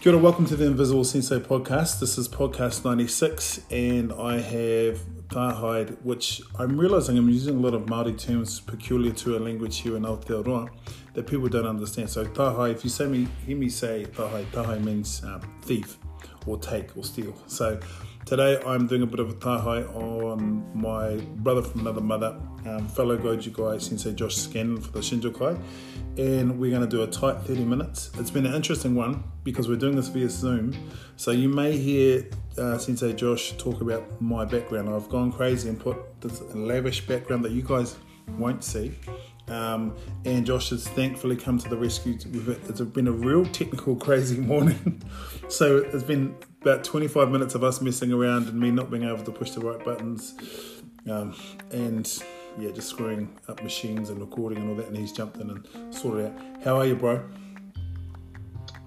Kia 0.00 0.12
ora, 0.12 0.22
welcome 0.22 0.46
to 0.46 0.54
the 0.54 0.64
Invisible 0.64 1.02
Sensei 1.02 1.40
podcast. 1.40 1.98
This 1.98 2.18
is 2.18 2.28
podcast 2.28 2.84
96, 2.84 3.62
and 3.72 4.12
I 4.12 4.38
have 4.38 5.00
Tāhae, 5.26 6.00
which 6.04 6.40
I'm 6.56 6.78
realizing 6.78 7.18
I'm 7.18 7.28
using 7.28 7.56
a 7.56 7.58
lot 7.58 7.74
of 7.74 7.86
Māori 7.86 8.16
terms 8.16 8.60
peculiar 8.60 9.12
to 9.14 9.36
a 9.36 9.40
language 9.40 9.78
here 9.78 9.96
in 9.96 10.04
Aotearoa 10.04 10.70
that 11.14 11.26
people 11.26 11.48
don't 11.48 11.66
understand. 11.66 12.10
So, 12.10 12.24
Tāhae, 12.24 12.70
if 12.70 12.84
you 12.84 12.90
say 12.90 13.08
me, 13.08 13.26
hear 13.44 13.56
me 13.56 13.68
say 13.68 14.06
Tāhae, 14.12 14.44
Tāhae 14.52 14.84
means 14.84 15.20
um, 15.24 15.40
thief 15.62 15.98
or 16.46 16.58
take 16.58 16.96
or 16.96 17.02
steal. 17.02 17.34
So, 17.48 17.80
today 18.24 18.62
I'm 18.64 18.86
doing 18.86 19.02
a 19.02 19.06
bit 19.06 19.18
of 19.18 19.30
a 19.30 19.34
Tāhae 19.34 19.92
on 19.96 20.64
my 20.80 21.16
brother 21.38 21.62
from 21.62 21.80
another 21.80 22.02
mother, 22.02 22.40
um, 22.66 22.88
fellow 22.88 23.16
Goju 23.16 23.52
guy, 23.52 23.78
Sensei 23.78 24.12
Josh 24.12 24.36
Scandlyn 24.36 24.82
for 24.82 24.92
the 24.92 25.00
Shinjukai 25.00 25.58
and 26.18 26.58
we're 26.58 26.70
going 26.70 26.82
to 26.82 26.88
do 26.88 27.04
a 27.04 27.06
tight 27.06 27.40
30 27.42 27.64
minutes. 27.64 28.10
It's 28.18 28.30
been 28.30 28.44
an 28.44 28.54
interesting 28.54 28.96
one 28.96 29.22
because 29.44 29.68
we're 29.68 29.76
doing 29.76 29.94
this 29.94 30.08
via 30.08 30.28
Zoom. 30.28 30.74
So 31.16 31.30
you 31.30 31.48
may 31.48 31.76
hear 31.76 32.26
uh, 32.58 32.76
Sensei 32.76 33.12
Josh 33.12 33.52
talk 33.56 33.80
about 33.80 34.20
my 34.20 34.44
background. 34.44 34.88
I've 34.88 35.08
gone 35.08 35.30
crazy 35.30 35.68
and 35.68 35.78
put 35.78 36.20
this 36.20 36.42
lavish 36.54 37.06
background 37.06 37.44
that 37.44 37.52
you 37.52 37.62
guys 37.62 37.96
won't 38.36 38.64
see. 38.64 38.98
Um, 39.46 39.96
and 40.24 40.44
Josh 40.44 40.70
has 40.70 40.88
thankfully 40.88 41.36
come 41.36 41.56
to 41.58 41.68
the 41.68 41.76
rescue. 41.76 42.14
It's 42.14 42.80
been 42.80 43.06
a 43.06 43.12
real 43.12 43.46
technical, 43.46 43.94
crazy 44.06 44.40
morning. 44.40 45.00
so 45.48 45.78
it's 45.78 46.02
been 46.02 46.34
about 46.62 46.82
25 46.82 47.30
minutes 47.30 47.54
of 47.54 47.62
us 47.62 47.80
messing 47.80 48.12
around 48.12 48.48
and 48.48 48.58
me 48.58 48.72
not 48.72 48.90
being 48.90 49.04
able 49.04 49.22
to 49.22 49.30
push 49.30 49.52
the 49.52 49.60
right 49.60 49.82
buttons. 49.84 50.34
Um, 51.08 51.34
and 51.70 52.06
yeah, 52.60 52.70
just 52.70 52.88
screwing 52.88 53.28
up 53.48 53.62
machines 53.62 54.10
and 54.10 54.20
recording 54.20 54.58
and 54.58 54.70
all 54.70 54.76
that. 54.76 54.86
And 54.88 54.96
he's 54.96 55.12
jumped 55.12 55.36
in 55.38 55.50
and 55.50 55.94
sorted 55.94 56.26
it 56.26 56.32
out. 56.32 56.62
How 56.64 56.76
are 56.78 56.86
you, 56.86 56.96
bro? 56.96 57.22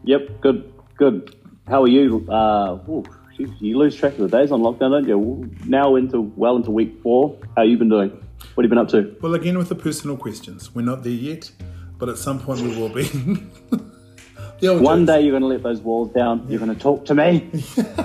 Yep, 0.03 0.41
good, 0.41 0.73
good. 0.97 1.35
How 1.67 1.83
are 1.83 1.87
you? 1.87 2.27
Uh, 2.29 2.79
ooh, 2.89 3.03
you 3.37 3.77
lose 3.77 3.95
track 3.95 4.13
of 4.13 4.19
the 4.19 4.37
days 4.37 4.51
on 4.51 4.61
lockdown, 4.61 4.91
don't 4.91 5.07
you? 5.07 5.49
Now 5.65 5.95
into 5.95 6.21
well 6.35 6.55
into 6.55 6.71
week 6.71 7.01
four. 7.01 7.37
How 7.55 7.63
you 7.63 7.77
been 7.77 7.89
doing? 7.89 8.09
What 8.09 8.63
have 8.63 8.65
you 8.65 8.69
been 8.69 8.77
up 8.77 8.89
to? 8.89 9.15
Well, 9.21 9.35
again 9.35 9.57
with 9.57 9.69
the 9.69 9.75
personal 9.75 10.17
questions. 10.17 10.73
We're 10.75 10.81
not 10.81 11.03
there 11.03 11.11
yet, 11.11 11.51
but 11.97 12.09
at 12.09 12.17
some 12.17 12.39
point 12.39 12.61
we 12.61 12.75
will 12.75 12.89
be. 12.89 13.05
One 14.61 15.05
jokes. 15.05 15.07
day 15.07 15.21
you're 15.21 15.31
going 15.31 15.41
to 15.41 15.47
let 15.47 15.63
those 15.63 15.81
walls 15.81 16.11
down. 16.11 16.43
Yeah. 16.43 16.51
You're 16.51 16.59
going 16.59 16.75
to 16.75 16.79
talk 16.79 17.05
to 17.05 17.15
me. 17.15 17.49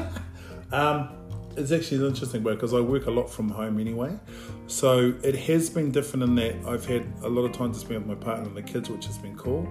um, 0.73 1.16
it's 1.57 1.73
actually 1.73 1.99
an 1.99 2.07
interesting, 2.07 2.43
bro, 2.43 2.55
because 2.55 2.75
I 2.75 2.81
work 2.81 3.07
a 3.07 3.11
lot 3.11 3.31
from 3.31 3.49
home 3.49 3.79
anyway. 3.81 4.19
So 4.67 5.15
it 5.23 5.37
has 5.37 5.71
been 5.71 5.91
different 5.91 6.25
in 6.25 6.35
that 6.37 6.57
I've 6.67 6.85
had 6.85 7.07
a 7.23 7.29
lot 7.29 7.43
of 7.43 7.53
time 7.53 7.73
to 7.73 7.79
spend 7.79 8.07
with 8.07 8.19
my 8.19 8.25
partner 8.25 8.47
and 8.47 8.57
the 8.57 8.63
kids, 8.63 8.91
which 8.91 9.07
has 9.07 9.19
been 9.19 9.37
cool. 9.37 9.67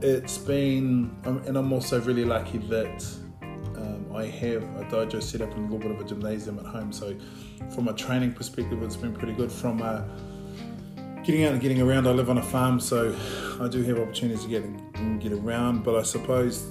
It's 0.00 0.38
been, 0.38 1.16
um, 1.24 1.38
and 1.46 1.56
I'm 1.56 1.72
also 1.72 2.00
really 2.00 2.24
lucky 2.24 2.58
that 2.58 3.04
um, 3.76 4.06
I 4.14 4.26
have 4.26 4.62
a 4.62 4.84
dojo 4.84 5.22
set 5.22 5.40
up 5.40 5.52
in 5.52 5.58
a 5.58 5.62
little 5.62 5.78
bit 5.78 5.90
of 5.90 6.00
a 6.00 6.04
gymnasium 6.04 6.58
at 6.58 6.66
home. 6.66 6.92
So 6.92 7.16
from 7.74 7.88
a 7.88 7.92
training 7.92 8.32
perspective, 8.34 8.82
it's 8.82 8.96
been 8.96 9.14
pretty 9.14 9.34
good. 9.34 9.50
From 9.50 9.82
a, 9.82 10.08
getting 11.24 11.44
out 11.44 11.52
and 11.52 11.60
getting 11.60 11.80
around, 11.80 12.06
I 12.06 12.12
live 12.12 12.30
on 12.30 12.38
a 12.38 12.42
farm, 12.42 12.78
so 12.78 13.14
I 13.60 13.66
do 13.66 13.82
have 13.82 13.98
opportunities 13.98 14.44
to 14.44 14.48
get 14.48 15.20
get 15.20 15.32
around. 15.32 15.82
But 15.82 15.96
I 15.96 16.02
suppose 16.02 16.64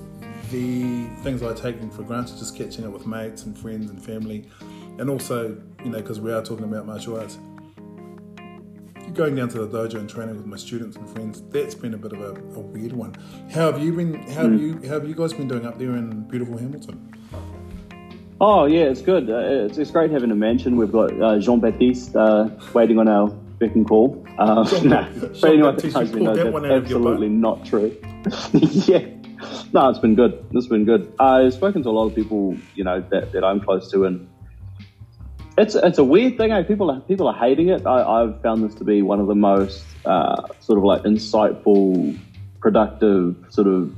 the 0.51 1.07
things 1.23 1.43
I 1.43 1.53
take 1.53 1.79
for 1.93 2.03
granted, 2.03 2.37
just 2.37 2.55
catching 2.55 2.85
up 2.85 2.91
with 2.91 3.05
mates 3.05 3.43
and 3.43 3.57
friends 3.57 3.89
and 3.89 4.03
family, 4.03 4.49
and 4.97 5.09
also, 5.09 5.61
you 5.83 5.89
know, 5.89 6.01
because 6.01 6.19
we 6.19 6.31
are 6.31 6.43
talking 6.43 6.65
about 6.65 6.85
martial 6.85 7.19
arts, 7.19 7.37
going 9.13 9.35
down 9.35 9.49
to 9.49 9.65
the 9.65 9.67
dojo 9.67 9.95
and 9.95 10.09
training 10.09 10.37
with 10.37 10.45
my 10.45 10.57
students 10.57 10.97
and 10.97 11.09
friends, 11.09 11.41
that's 11.49 11.75
been 11.75 11.93
a 11.93 11.97
bit 11.97 12.13
of 12.13 12.21
a, 12.21 12.31
a 12.55 12.59
weird 12.59 12.93
one. 12.93 13.15
How 13.51 13.71
have 13.71 13.81
you 13.81 13.93
been? 13.93 14.13
How 14.13 14.43
have 14.43 14.51
hmm. 14.51 14.57
you? 14.57 14.87
How 14.87 14.95
have 14.95 15.07
you 15.07 15.15
guys 15.15 15.33
been 15.33 15.47
doing 15.47 15.65
up 15.65 15.77
there 15.77 15.95
in 15.95 16.27
beautiful 16.29 16.57
Hamilton? 16.57 17.13
Oh 18.39 18.65
yeah, 18.65 18.83
it's 18.83 19.01
good. 19.01 19.29
Uh, 19.29 19.65
it's, 19.65 19.77
it's 19.77 19.91
great 19.91 20.11
having 20.11 20.31
a 20.31 20.35
mansion. 20.35 20.77
We've 20.77 20.91
got 20.91 21.19
uh, 21.21 21.39
Jean 21.39 21.59
Baptiste 21.59 22.15
uh, 22.15 22.49
waiting 22.73 22.99
on 22.99 23.07
our 23.07 23.29
beck 23.29 23.73
and 23.73 23.87
call. 23.87 24.23
Uh, 24.37 24.63
Jean, 24.65 24.89
nah, 24.89 25.09
Jean 25.33 25.61
Baptiste, 25.61 25.95
absolutely 25.97 27.29
not 27.29 27.65
true. 27.65 27.97
yeah, 28.53 28.99
no, 29.73 29.89
it's 29.89 29.99
been 29.99 30.15
good. 30.15 30.45
It's 30.51 30.67
been 30.67 30.85
good. 30.85 31.13
I've 31.19 31.53
spoken 31.53 31.83
to 31.83 31.89
a 31.89 31.91
lot 31.91 32.05
of 32.07 32.15
people, 32.15 32.57
you 32.75 32.83
know, 32.83 33.01
that, 33.11 33.31
that 33.31 33.43
I'm 33.43 33.59
close 33.59 33.91
to, 33.91 34.05
and 34.05 34.27
it's 35.57 35.75
it's 35.75 35.97
a 35.97 36.03
weird 36.03 36.37
thing. 36.37 36.51
Eh? 36.51 36.63
People 36.63 36.91
are 36.91 36.99
people 37.01 37.27
are 37.27 37.35
hating 37.35 37.69
it. 37.69 37.85
I, 37.85 38.21
have 38.21 38.41
found 38.41 38.63
this 38.63 38.75
to 38.75 38.83
be 38.83 39.01
one 39.01 39.19
of 39.19 39.27
the 39.27 39.35
most 39.35 39.83
uh, 40.05 40.47
sort 40.59 40.77
of 40.77 40.83
like 40.83 41.03
insightful, 41.03 42.17
productive 42.59 43.35
sort 43.49 43.67
of 43.67 43.95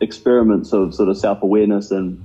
experiments 0.00 0.72
of 0.72 0.94
sort 0.94 1.08
of 1.08 1.16
self 1.16 1.42
awareness 1.42 1.90
and 1.90 2.22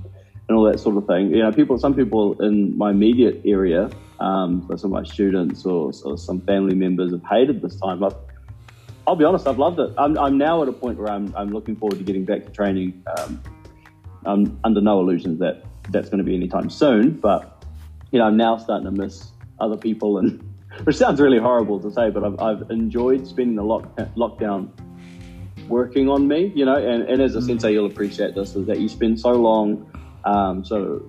and 0.48 0.58
all 0.58 0.64
that 0.64 0.80
sort 0.80 0.96
of 0.96 1.06
thing. 1.06 1.30
You 1.30 1.42
know, 1.42 1.52
people. 1.52 1.78
Some 1.78 1.94
people 1.94 2.40
in 2.42 2.76
my 2.76 2.90
immediate 2.90 3.40
area, 3.44 3.90
um, 4.18 4.68
some 4.76 4.92
of 4.92 5.02
my 5.02 5.04
students 5.04 5.64
or, 5.64 5.92
or 6.04 6.18
some 6.18 6.40
family 6.42 6.74
members 6.74 7.12
have 7.12 7.24
hated 7.24 7.62
this 7.62 7.76
time. 7.76 8.00
But 8.00 8.29
I'll 9.06 9.16
be 9.16 9.24
honest, 9.24 9.46
I've 9.46 9.58
loved 9.58 9.80
it. 9.80 9.92
I'm, 9.98 10.16
I'm 10.18 10.38
now 10.38 10.62
at 10.62 10.68
a 10.68 10.72
point 10.72 10.98
where 10.98 11.10
I'm, 11.10 11.34
I'm 11.36 11.50
looking 11.50 11.76
forward 11.76 11.98
to 11.98 12.04
getting 12.04 12.24
back 12.24 12.44
to 12.44 12.50
training. 12.50 13.02
Um, 13.16 13.42
I'm 14.24 14.60
under 14.64 14.80
no 14.80 15.00
illusions 15.00 15.40
that 15.40 15.64
that's 15.90 16.08
going 16.08 16.18
to 16.18 16.24
be 16.24 16.34
anytime 16.34 16.70
soon, 16.70 17.12
but 17.12 17.64
you 18.12 18.18
know, 18.18 18.26
I'm 18.26 18.36
now 18.36 18.56
starting 18.56 18.84
to 18.84 18.92
miss 18.92 19.30
other 19.58 19.76
people, 19.76 20.18
and 20.18 20.42
which 20.84 20.96
sounds 20.96 21.20
really 21.20 21.38
horrible 21.38 21.80
to 21.80 21.90
say, 21.90 22.10
but 22.10 22.24
I've, 22.24 22.40
I've 22.40 22.70
enjoyed 22.70 23.26
spending 23.26 23.56
the 23.56 23.64
lock, 23.64 23.96
lockdown 24.16 24.70
working 25.68 26.08
on 26.08 26.26
me, 26.28 26.52
you 26.54 26.64
know, 26.64 26.76
and, 26.76 27.04
and 27.04 27.22
as 27.22 27.36
a 27.36 27.40
mm. 27.40 27.46
sensei, 27.46 27.72
you'll 27.72 27.86
appreciate 27.86 28.34
this 28.34 28.56
is 28.56 28.66
that 28.66 28.80
you 28.80 28.88
spend 28.88 29.20
so 29.20 29.32
long, 29.32 29.90
um, 30.24 30.64
so 30.64 31.02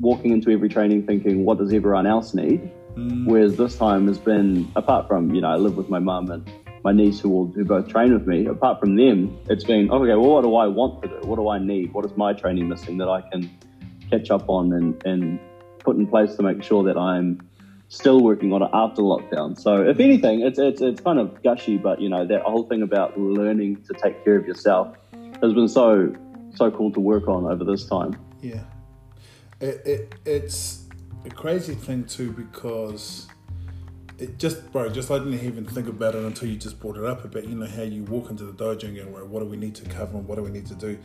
walking 0.00 0.32
into 0.32 0.50
every 0.50 0.68
training 0.68 1.06
thinking, 1.06 1.44
what 1.44 1.58
does 1.58 1.72
everyone 1.72 2.06
else 2.06 2.34
need? 2.34 2.70
Mm. 2.94 3.26
Whereas 3.26 3.56
this 3.56 3.76
time 3.76 4.06
has 4.06 4.18
been, 4.18 4.70
apart 4.76 5.08
from, 5.08 5.34
you 5.34 5.40
know, 5.40 5.48
I 5.48 5.56
live 5.56 5.76
with 5.76 5.88
my 5.88 5.98
mum 5.98 6.30
and 6.30 6.48
my 6.84 6.92
niece 6.92 7.20
who 7.20 7.28
will 7.28 7.46
who 7.46 7.64
both 7.64 7.88
train 7.88 8.12
with 8.12 8.26
me. 8.26 8.46
Apart 8.46 8.80
from 8.80 8.96
them, 8.96 9.36
it's 9.48 9.64
been 9.64 9.90
okay. 9.90 10.14
Well, 10.14 10.30
what 10.30 10.42
do 10.42 10.56
I 10.56 10.66
want 10.66 11.02
to 11.02 11.08
do? 11.08 11.26
What 11.26 11.36
do 11.36 11.48
I 11.48 11.58
need? 11.58 11.92
What 11.92 12.04
is 12.04 12.16
my 12.16 12.32
training 12.32 12.68
missing 12.68 12.98
that 12.98 13.08
I 13.08 13.22
can 13.30 13.50
catch 14.10 14.30
up 14.30 14.48
on 14.48 14.72
and 14.72 15.02
and 15.04 15.40
put 15.80 15.96
in 15.96 16.06
place 16.06 16.34
to 16.36 16.42
make 16.42 16.62
sure 16.62 16.82
that 16.84 16.96
I'm 16.96 17.40
still 17.88 18.20
working 18.20 18.52
on 18.52 18.62
it 18.62 18.70
after 18.72 19.02
lockdown. 19.02 19.58
So 19.58 19.82
if 19.82 19.98
anything, 19.98 20.40
it's 20.40 20.58
it's 20.58 20.80
it's 20.80 21.00
kind 21.00 21.18
of 21.18 21.42
gushy, 21.42 21.78
but 21.78 22.00
you 22.00 22.08
know 22.08 22.26
that 22.26 22.42
whole 22.42 22.64
thing 22.64 22.82
about 22.82 23.18
learning 23.18 23.82
to 23.84 23.94
take 23.94 24.24
care 24.24 24.36
of 24.36 24.46
yourself 24.46 24.96
has 25.42 25.52
been 25.54 25.68
so 25.68 26.12
so 26.54 26.70
cool 26.70 26.92
to 26.92 27.00
work 27.00 27.28
on 27.28 27.44
over 27.46 27.64
this 27.64 27.86
time. 27.86 28.16
Yeah, 28.40 28.62
it, 29.60 29.82
it 29.84 30.14
it's 30.24 30.84
a 31.24 31.30
crazy 31.30 31.74
thing 31.74 32.04
too 32.04 32.32
because 32.32 33.28
it 34.18 34.36
just, 34.36 34.72
bro, 34.72 34.88
just 34.88 35.10
I 35.12 35.18
didn't 35.18 35.34
even 35.34 35.64
think 35.64 35.86
about 35.86 36.16
it 36.16 36.24
until 36.24 36.48
you 36.48 36.56
just 36.56 36.80
brought 36.80 36.96
it 36.96 37.04
up 37.04 37.24
about, 37.24 37.44
you 37.44 37.54
know, 37.54 37.66
how 37.66 37.82
you 37.82 38.02
walk 38.02 38.30
into 38.30 38.44
the 38.44 38.52
dojo 38.52 38.84
and 38.84 38.96
go, 38.96 39.06
well, 39.08 39.26
what 39.26 39.40
do 39.40 39.46
we 39.46 39.56
need 39.56 39.76
to 39.76 39.84
cover 39.88 40.16
and 40.18 40.26
what 40.26 40.36
do 40.36 40.42
we 40.42 40.50
need 40.50 40.66
to 40.66 40.74
do? 40.74 40.98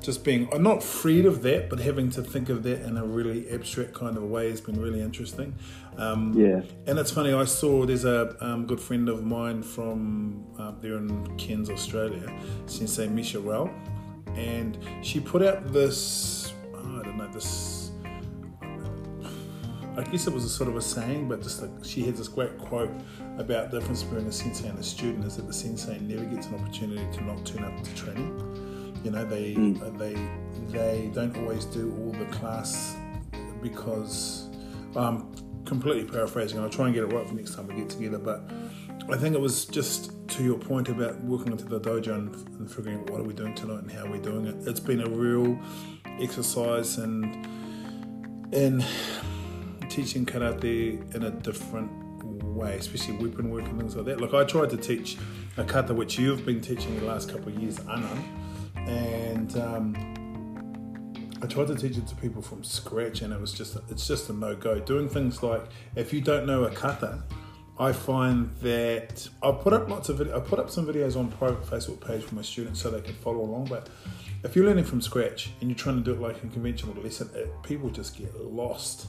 Just 0.00 0.22
being, 0.22 0.48
I'm 0.52 0.62
not 0.62 0.80
freed 0.80 1.26
of 1.26 1.42
that, 1.42 1.68
but 1.68 1.80
having 1.80 2.10
to 2.10 2.22
think 2.22 2.48
of 2.48 2.62
that 2.62 2.82
in 2.82 2.96
a 2.96 3.04
really 3.04 3.50
abstract 3.50 3.92
kind 3.94 4.16
of 4.16 4.22
a 4.22 4.26
way 4.26 4.50
has 4.50 4.60
been 4.60 4.80
really 4.80 5.00
interesting. 5.00 5.54
Um, 5.98 6.32
yeah. 6.38 6.62
And 6.86 6.98
it's 6.98 7.10
funny, 7.10 7.32
I 7.32 7.44
saw 7.44 7.84
there's 7.86 8.04
a 8.04 8.36
um, 8.40 8.66
good 8.66 8.80
friend 8.80 9.08
of 9.08 9.24
mine 9.24 9.64
from 9.64 10.44
up 10.58 10.80
there 10.80 10.96
in 10.96 11.36
Cairns, 11.38 11.70
Australia, 11.70 12.32
Sensei 12.66 13.08
Misha 13.08 13.40
Rao, 13.40 13.68
and 14.36 14.78
she 15.02 15.18
put 15.18 15.42
out 15.42 15.72
this, 15.72 16.52
oh, 16.72 17.00
I 17.00 17.02
don't 17.02 17.16
know, 17.16 17.28
this 17.32 17.79
I 19.96 20.02
guess 20.04 20.26
it 20.26 20.32
was 20.32 20.44
a 20.44 20.48
sort 20.48 20.68
of 20.68 20.76
a 20.76 20.82
saying, 20.82 21.28
but 21.28 21.42
just 21.42 21.62
like 21.62 21.70
she 21.82 22.02
had 22.02 22.16
this 22.16 22.28
great 22.28 22.56
quote 22.58 22.92
about 23.38 23.70
the 23.70 23.80
difference 23.80 24.02
between 24.02 24.26
a 24.26 24.32
sensei 24.32 24.68
and 24.68 24.78
a 24.78 24.82
student 24.82 25.24
is 25.24 25.36
that 25.36 25.46
the 25.46 25.52
sensei 25.52 25.98
never 26.00 26.24
gets 26.24 26.46
an 26.46 26.54
opportunity 26.54 27.06
to 27.16 27.24
not 27.24 27.44
turn 27.44 27.64
up 27.64 27.82
to 27.82 27.94
training. 27.94 29.00
You 29.04 29.10
know, 29.10 29.24
they 29.24 29.54
mm. 29.54 29.98
they 29.98 30.16
they 30.68 31.10
don't 31.12 31.36
always 31.38 31.64
do 31.64 31.94
all 32.00 32.12
the 32.12 32.26
class 32.26 32.96
because 33.62 34.48
I'm 34.94 35.32
completely 35.64 36.04
paraphrasing. 36.04 36.60
I'll 36.60 36.68
try 36.68 36.86
and 36.86 36.94
get 36.94 37.04
it 37.04 37.12
right 37.12 37.26
for 37.26 37.34
next 37.34 37.54
time 37.54 37.66
we 37.66 37.74
get 37.74 37.88
together, 37.88 38.18
but 38.18 38.50
I 39.10 39.16
think 39.16 39.34
it 39.34 39.40
was 39.40 39.64
just 39.64 40.12
to 40.28 40.44
your 40.44 40.58
point 40.58 40.88
about 40.88 41.18
walking 41.20 41.52
into 41.52 41.64
the 41.64 41.80
dojo 41.80 42.14
and, 42.14 42.34
and 42.58 42.70
figuring 42.70 43.00
out 43.00 43.10
what 43.10 43.20
are 43.20 43.24
we 43.24 43.34
doing 43.34 43.54
tonight 43.54 43.82
and 43.82 43.90
how 43.90 44.04
we're 44.04 44.12
we 44.12 44.18
doing 44.20 44.46
it. 44.46 44.68
It's 44.68 44.80
been 44.80 45.00
a 45.00 45.08
real 45.08 45.58
exercise 46.20 46.98
and 46.98 47.46
and 48.52 48.84
teaching 49.90 50.24
karate 50.24 51.14
in 51.14 51.24
a 51.24 51.30
different 51.30 51.90
way, 52.44 52.76
especially 52.76 53.16
weapon 53.16 53.50
work 53.50 53.64
and 53.64 53.78
things 53.78 53.96
like 53.96 54.06
that. 54.06 54.20
Like 54.20 54.32
I 54.34 54.44
tried 54.44 54.70
to 54.70 54.76
teach 54.76 55.18
a 55.56 55.64
kata 55.64 55.92
which 55.92 56.18
you've 56.18 56.46
been 56.46 56.60
teaching 56.60 56.98
the 56.98 57.06
last 57.06 57.28
couple 57.28 57.48
of 57.48 57.58
years, 57.58 57.78
Anan, 57.80 58.24
and 58.76 59.56
um, 59.58 59.94
I 61.42 61.46
tried 61.46 61.66
to 61.68 61.74
teach 61.74 61.96
it 61.96 62.06
to 62.06 62.14
people 62.16 62.40
from 62.40 62.62
scratch, 62.64 63.22
and 63.22 63.32
it 63.32 63.40
was 63.40 63.52
just 63.52 63.76
it's 63.90 64.06
just 64.06 64.30
a 64.30 64.32
no 64.32 64.54
go. 64.54 64.78
Doing 64.78 65.08
things 65.08 65.42
like 65.42 65.64
if 65.96 66.12
you 66.12 66.20
don't 66.20 66.46
know 66.46 66.64
a 66.64 66.70
kata, 66.70 67.22
I 67.78 67.92
find 67.92 68.54
that 68.62 69.28
I 69.42 69.52
put 69.52 69.72
up 69.72 69.88
lots 69.88 70.08
of 70.08 70.18
video, 70.18 70.36
I 70.36 70.40
put 70.40 70.58
up 70.58 70.70
some 70.70 70.86
videos 70.86 71.16
on 71.16 71.30
private 71.32 71.64
Facebook 71.64 72.06
page 72.06 72.22
for 72.24 72.34
my 72.34 72.42
students 72.42 72.80
so 72.80 72.90
they 72.90 73.00
can 73.00 73.14
follow 73.14 73.40
along, 73.40 73.66
but 73.66 73.88
if 74.44 74.56
you're 74.56 74.64
learning 74.64 74.84
from 74.84 75.00
scratch 75.00 75.50
and 75.60 75.70
you're 75.70 75.78
trying 75.78 75.96
to 75.96 76.02
do 76.02 76.12
it 76.12 76.20
like 76.20 76.36
a 76.42 76.46
conventional 76.48 76.94
lesson, 77.02 77.30
it, 77.34 77.50
people 77.62 77.90
just 77.90 78.16
get 78.16 78.34
lost. 78.40 79.08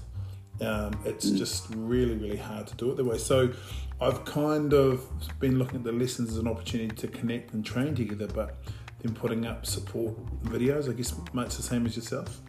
Um, 0.61 0.99
it's 1.05 1.29
just 1.31 1.67
really, 1.75 2.15
really 2.15 2.37
hard 2.37 2.67
to 2.67 2.75
do 2.75 2.91
it 2.91 2.97
that 2.97 3.03
way. 3.03 3.17
So 3.17 3.51
I've 3.99 4.23
kind 4.25 4.73
of 4.73 5.03
been 5.39 5.57
looking 5.57 5.77
at 5.77 5.83
the 5.83 5.91
lessons 5.91 6.31
as 6.31 6.37
an 6.37 6.47
opportunity 6.47 6.95
to 6.95 7.07
connect 7.07 7.53
and 7.53 7.65
train 7.65 7.95
together, 7.95 8.27
but 8.27 8.57
then 8.99 9.13
putting 9.13 9.45
up 9.45 9.65
support 9.65 10.15
videos, 10.43 10.89
I 10.89 10.93
guess 10.93 11.13
much 11.33 11.55
the 11.55 11.63
same 11.63 11.85
as 11.85 11.95
yourself. 11.95 12.41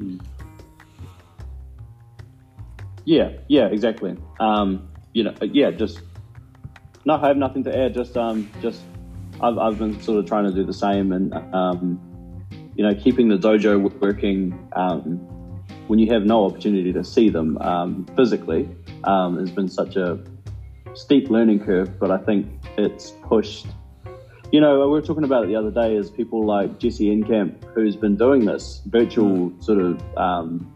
Mm. 0.00 0.20
Yeah, 3.04 3.32
yeah, 3.48 3.66
exactly. 3.66 4.16
Um, 4.40 4.88
you 5.12 5.24
know, 5.24 5.34
yeah, 5.40 5.70
just 5.70 6.00
no, 7.04 7.14
I 7.14 7.28
have 7.28 7.36
nothing 7.36 7.62
to 7.64 7.78
add. 7.78 7.94
Just, 7.94 8.16
um, 8.16 8.50
just 8.60 8.82
I've, 9.40 9.58
I've 9.58 9.78
been 9.78 10.00
sort 10.02 10.18
of 10.18 10.26
trying 10.26 10.44
to 10.44 10.52
do 10.52 10.64
the 10.64 10.74
same, 10.74 11.12
and 11.12 11.32
um, 11.54 12.00
you 12.74 12.82
know, 12.82 12.94
keeping 12.94 13.28
the 13.28 13.38
dojo 13.38 13.80
working 14.00 14.68
um, 14.72 15.35
when 15.86 15.98
you 15.98 16.12
have 16.12 16.24
no 16.24 16.46
opportunity 16.46 16.92
to 16.92 17.04
see 17.04 17.28
them 17.28 17.58
um, 17.58 18.06
physically 18.16 18.68
um, 19.04 19.38
has 19.38 19.50
been 19.50 19.68
such 19.68 19.96
a 19.96 20.18
steep 20.94 21.30
learning 21.30 21.64
curve. 21.64 21.98
But 21.98 22.10
I 22.10 22.18
think 22.18 22.46
it's 22.76 23.12
pushed. 23.22 23.66
You 24.52 24.60
know, 24.60 24.78
we 24.80 24.86
were 24.86 25.02
talking 25.02 25.24
about 25.24 25.44
it 25.44 25.48
the 25.48 25.56
other 25.56 25.70
day. 25.70 25.96
Is 25.96 26.10
people 26.10 26.46
like 26.46 26.78
Jesse 26.78 27.06
Enkamp, 27.06 27.64
who's 27.74 27.96
been 27.96 28.16
doing 28.16 28.44
this 28.44 28.82
virtual 28.86 29.52
sort 29.60 29.80
of 29.80 30.16
um, 30.16 30.72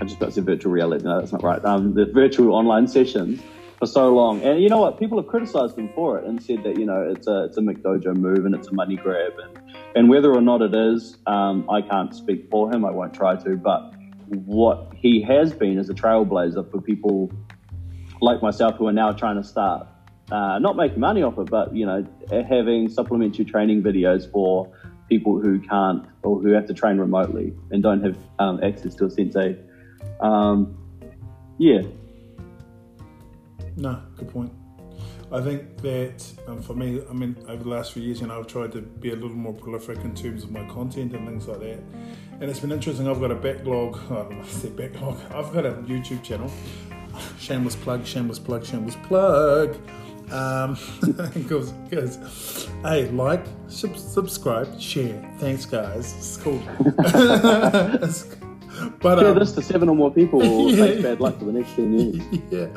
I 0.00 0.04
just 0.04 0.16
about 0.16 0.26
to 0.26 0.32
say 0.32 0.40
virtual 0.42 0.72
reality. 0.72 1.04
No, 1.04 1.18
that's 1.18 1.32
not 1.32 1.42
right. 1.42 1.64
Um, 1.64 1.94
the 1.94 2.06
virtual 2.06 2.54
online 2.54 2.86
sessions 2.86 3.42
for 3.78 3.86
so 3.86 4.14
long. 4.14 4.42
And 4.42 4.62
you 4.62 4.68
know 4.68 4.78
what? 4.78 4.98
People 4.98 5.18
have 5.18 5.28
criticized 5.28 5.76
him 5.76 5.90
for 5.94 6.18
it 6.18 6.24
and 6.24 6.42
said 6.42 6.62
that, 6.64 6.78
you 6.78 6.86
know, 6.86 7.02
it's 7.10 7.26
a, 7.26 7.44
it's 7.44 7.56
a 7.56 7.60
McDojo 7.60 8.14
move 8.14 8.44
and 8.44 8.54
it's 8.54 8.68
a 8.68 8.74
money 8.74 8.96
grab. 8.96 9.32
And, 9.42 9.74
and 9.96 10.08
whether 10.08 10.32
or 10.32 10.40
not 10.40 10.62
it 10.62 10.74
is, 10.74 11.16
um, 11.26 11.68
I 11.68 11.82
can't 11.82 12.14
speak 12.14 12.48
for 12.50 12.72
him. 12.72 12.84
I 12.84 12.90
won't 12.90 13.14
try 13.14 13.36
to. 13.36 13.56
But 13.56 13.92
what 14.30 14.92
he 14.94 15.22
has 15.22 15.52
been 15.52 15.78
as 15.78 15.88
a 15.88 15.94
trailblazer 15.94 16.70
for 16.70 16.80
people 16.80 17.30
like 18.20 18.42
myself 18.42 18.76
who 18.76 18.86
are 18.86 18.92
now 18.92 19.12
trying 19.12 19.36
to 19.36 19.44
start, 19.44 19.86
uh, 20.30 20.58
not 20.58 20.76
making 20.76 21.00
money 21.00 21.22
off 21.22 21.38
it, 21.38 21.50
but, 21.50 21.74
you 21.74 21.86
know, 21.86 22.06
having 22.30 22.88
supplementary 22.88 23.44
training 23.44 23.82
videos 23.82 24.30
for 24.30 24.72
people 25.08 25.40
who 25.40 25.58
can't 25.60 26.04
or 26.22 26.40
who 26.40 26.50
have 26.50 26.66
to 26.66 26.74
train 26.74 26.98
remotely 26.98 27.54
and 27.70 27.82
don't 27.82 28.02
have 28.02 28.16
um, 28.38 28.62
access 28.62 28.94
to 28.94 29.06
a 29.06 29.10
sensei. 29.10 29.56
Um, 30.20 30.76
yeah, 31.58 31.82
no, 33.76 34.02
good 34.16 34.28
point. 34.30 34.52
I 35.30 35.42
think 35.42 35.76
that 35.82 36.24
um, 36.46 36.62
for 36.62 36.74
me, 36.74 37.02
I 37.08 37.12
mean, 37.12 37.36
over 37.48 37.62
the 37.62 37.68
last 37.68 37.92
few 37.92 38.02
years, 38.02 38.20
you 38.20 38.28
know, 38.28 38.38
I've 38.38 38.46
tried 38.46 38.72
to 38.72 38.80
be 38.80 39.10
a 39.10 39.14
little 39.14 39.28
more 39.36 39.52
prolific 39.52 39.98
in 39.98 40.14
terms 40.14 40.42
of 40.42 40.50
my 40.50 40.64
content 40.68 41.12
and 41.12 41.26
things 41.26 41.46
like 41.46 41.60
that. 41.60 41.80
And 42.40 42.44
it's 42.44 42.60
been 42.60 42.72
interesting. 42.72 43.08
I've 43.08 43.20
got 43.20 43.30
a 43.30 43.34
backlog. 43.34 43.98
I 44.10 44.14
don't 44.14 44.38
know 44.38 44.44
say 44.44 44.70
backlog. 44.70 45.20
I've 45.34 45.52
got 45.52 45.66
a 45.66 45.72
YouTube 45.72 46.22
channel. 46.22 46.50
Shameless 47.38 47.76
plug. 47.76 48.06
Shameless 48.06 48.38
plug. 48.38 48.64
Shameless 48.64 48.96
plug. 49.04 49.76
Um, 50.30 50.76
goes, 51.48 51.72
goes, 51.90 52.68
hey, 52.82 53.08
like, 53.10 53.46
sub- 53.68 53.96
subscribe, 53.96 54.78
share. 54.78 55.22
Thanks, 55.38 55.64
guys. 55.64 56.14
It's 56.18 56.36
cool. 56.36 56.62
it's, 56.98 58.24
but 59.00 59.18
share 59.18 59.28
um, 59.28 59.38
this 59.38 59.52
to 59.52 59.62
seven 59.62 59.88
or 59.88 59.96
more 59.96 60.12
people, 60.12 60.42
or 60.42 60.70
yeah, 60.70 60.86
take 60.86 61.02
bad 61.02 61.20
luck 61.20 61.38
for 61.38 61.46
the 61.46 61.52
next 61.52 61.74
ten 61.76 61.98
years. 61.98 62.42
Yeah. 62.50 62.68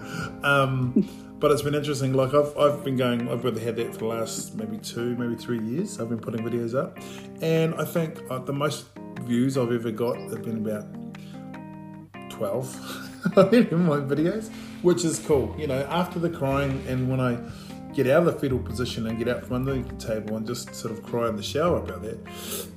Um, 0.43 1.09
but 1.41 1.51
it's 1.51 1.63
been 1.63 1.75
interesting. 1.75 2.13
Like 2.13 2.33
I've 2.33 2.55
I've 2.55 2.83
been 2.85 2.95
going. 2.95 3.27
I've 3.27 3.43
really 3.43 3.61
had 3.61 3.75
that 3.77 3.93
for 3.93 3.99
the 3.99 4.05
last 4.05 4.55
maybe 4.55 4.77
two, 4.77 5.17
maybe 5.17 5.35
three 5.35 5.59
years. 5.59 5.99
I've 5.99 6.07
been 6.07 6.19
putting 6.19 6.45
videos 6.45 6.75
up, 6.75 6.97
and 7.41 7.73
I 7.75 7.83
think 7.83 8.21
uh, 8.29 8.39
the 8.39 8.53
most 8.53 8.85
views 9.23 9.57
I've 9.57 9.71
ever 9.71 9.91
got 9.91 10.17
have 10.17 10.43
been 10.43 10.65
about 10.65 10.85
twelve 12.29 12.73
in 13.53 13.85
my 13.85 13.97
videos, 13.97 14.51
which 14.83 15.03
is 15.03 15.19
cool. 15.19 15.53
You 15.57 15.67
know, 15.67 15.81
after 15.89 16.19
the 16.19 16.29
crying 16.29 16.83
and 16.87 17.09
when 17.09 17.19
I 17.19 17.39
get 17.93 18.07
out 18.07 18.25
of 18.25 18.33
the 18.33 18.39
fetal 18.39 18.59
position 18.59 19.07
and 19.07 19.17
get 19.17 19.27
out 19.27 19.43
from 19.43 19.67
under 19.67 19.81
the 19.81 19.95
table 19.95 20.37
and 20.37 20.47
just 20.47 20.73
sort 20.73 20.93
of 20.93 21.03
cry 21.03 21.27
in 21.27 21.35
the 21.35 21.43
shower 21.43 21.77
about 21.77 22.01
that. 22.03 22.19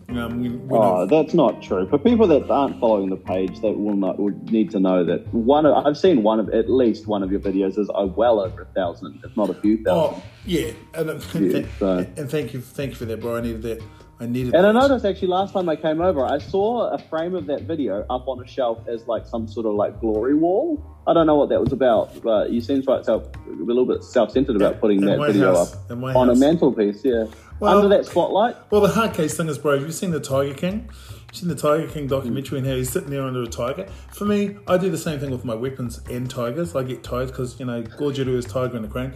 Um, 0.08 0.16
when, 0.16 0.68
when 0.68 0.80
oh, 0.80 1.02
I've... 1.02 1.08
that's 1.08 1.34
not 1.34 1.62
true. 1.62 1.88
For 1.88 1.98
people 1.98 2.26
that 2.28 2.50
aren't 2.50 2.78
following 2.78 3.10
the 3.10 3.16
page, 3.16 3.60
that 3.60 3.78
will 3.78 3.96
not 3.96 4.18
would 4.18 4.50
need 4.50 4.70
to 4.72 4.80
know 4.80 5.04
that 5.04 5.32
one. 5.32 5.66
Of, 5.66 5.86
I've 5.86 5.96
seen 5.96 6.22
one 6.22 6.40
of 6.40 6.50
at 6.50 6.70
least 6.70 7.06
one 7.06 7.22
of 7.22 7.30
your 7.30 7.40
videos 7.40 7.78
is 7.78 7.90
uh, 7.94 8.06
well 8.06 8.40
over 8.40 8.62
a 8.62 8.66
thousand, 8.66 9.20
if 9.24 9.36
not 9.36 9.50
a 9.50 9.54
few 9.54 9.82
thousand. 9.82 10.20
Oh, 10.20 10.22
yeah, 10.44 10.72
and, 10.94 11.10
and, 11.10 11.22
th- 11.32 11.66
so. 11.78 11.98
and 12.16 12.30
thank 12.30 12.52
you, 12.52 12.60
thank 12.60 12.90
you 12.90 12.96
for 12.96 13.04
that, 13.06 13.20
bro. 13.20 13.36
I 13.36 13.40
needed 13.40 13.62
that. 13.62 13.82
I 14.20 14.26
needed. 14.26 14.54
And 14.54 14.64
that. 14.64 14.76
I 14.76 14.80
noticed 14.80 15.04
actually 15.04 15.28
last 15.28 15.52
time 15.52 15.68
I 15.68 15.76
came 15.76 16.00
over, 16.00 16.24
I 16.24 16.38
saw 16.38 16.90
a 16.90 16.98
frame 16.98 17.34
of 17.34 17.46
that 17.46 17.62
video 17.62 18.06
up 18.10 18.28
on 18.28 18.42
a 18.42 18.46
shelf 18.46 18.86
as 18.86 19.06
like 19.08 19.26
some 19.26 19.48
sort 19.48 19.66
of 19.66 19.74
like 19.74 20.00
glory 20.00 20.34
wall. 20.34 20.84
I 21.06 21.12
don't 21.12 21.26
know 21.26 21.34
what 21.34 21.48
that 21.50 21.60
was 21.60 21.72
about, 21.72 22.22
but 22.22 22.50
you 22.50 22.60
seem 22.60 22.82
quite 22.82 23.04
self, 23.04 23.24
a 23.46 23.50
little 23.50 23.84
bit 23.84 24.02
self-centered 24.02 24.56
about 24.56 24.80
putting 24.80 25.00
in 25.00 25.06
that 25.06 25.18
video 25.26 25.54
house, 25.54 25.74
up 25.74 25.90
on 25.90 26.28
house. 26.28 26.36
a 26.36 26.40
mantelpiece. 26.40 27.04
Yeah, 27.04 27.26
well, 27.60 27.76
under 27.76 27.88
that 27.88 28.06
spotlight. 28.06 28.56
Well, 28.70 28.80
the 28.80 28.88
hard 28.88 29.14
case 29.14 29.36
thing 29.36 29.48
is, 29.48 29.58
bro. 29.58 29.78
Have 29.78 29.86
you 29.86 29.92
seen 29.92 30.10
the 30.10 30.20
Tiger 30.20 30.54
King? 30.54 30.88
You've 31.28 31.36
seen 31.36 31.48
the 31.48 31.54
Tiger 31.54 31.86
King 31.86 32.06
documentary 32.06 32.58
and 32.58 32.66
how 32.66 32.74
he's 32.74 32.90
sitting 32.90 33.10
there 33.10 33.22
under 33.22 33.42
a 33.42 33.46
tiger. 33.46 33.86
For 34.12 34.24
me, 34.24 34.56
I 34.66 34.78
do 34.78 34.90
the 34.90 34.98
same 34.98 35.18
thing 35.18 35.30
with 35.30 35.44
my 35.44 35.54
weapons 35.54 36.00
and 36.10 36.28
tigers. 36.28 36.74
I 36.74 36.82
get 36.82 37.02
tired 37.02 37.28
because 37.28 37.58
you 37.58 37.66
know 37.66 37.82
Goju 37.82 38.36
is 38.36 38.44
tiger 38.44 38.76
in 38.76 38.82
the 38.82 38.88
crane. 38.88 39.14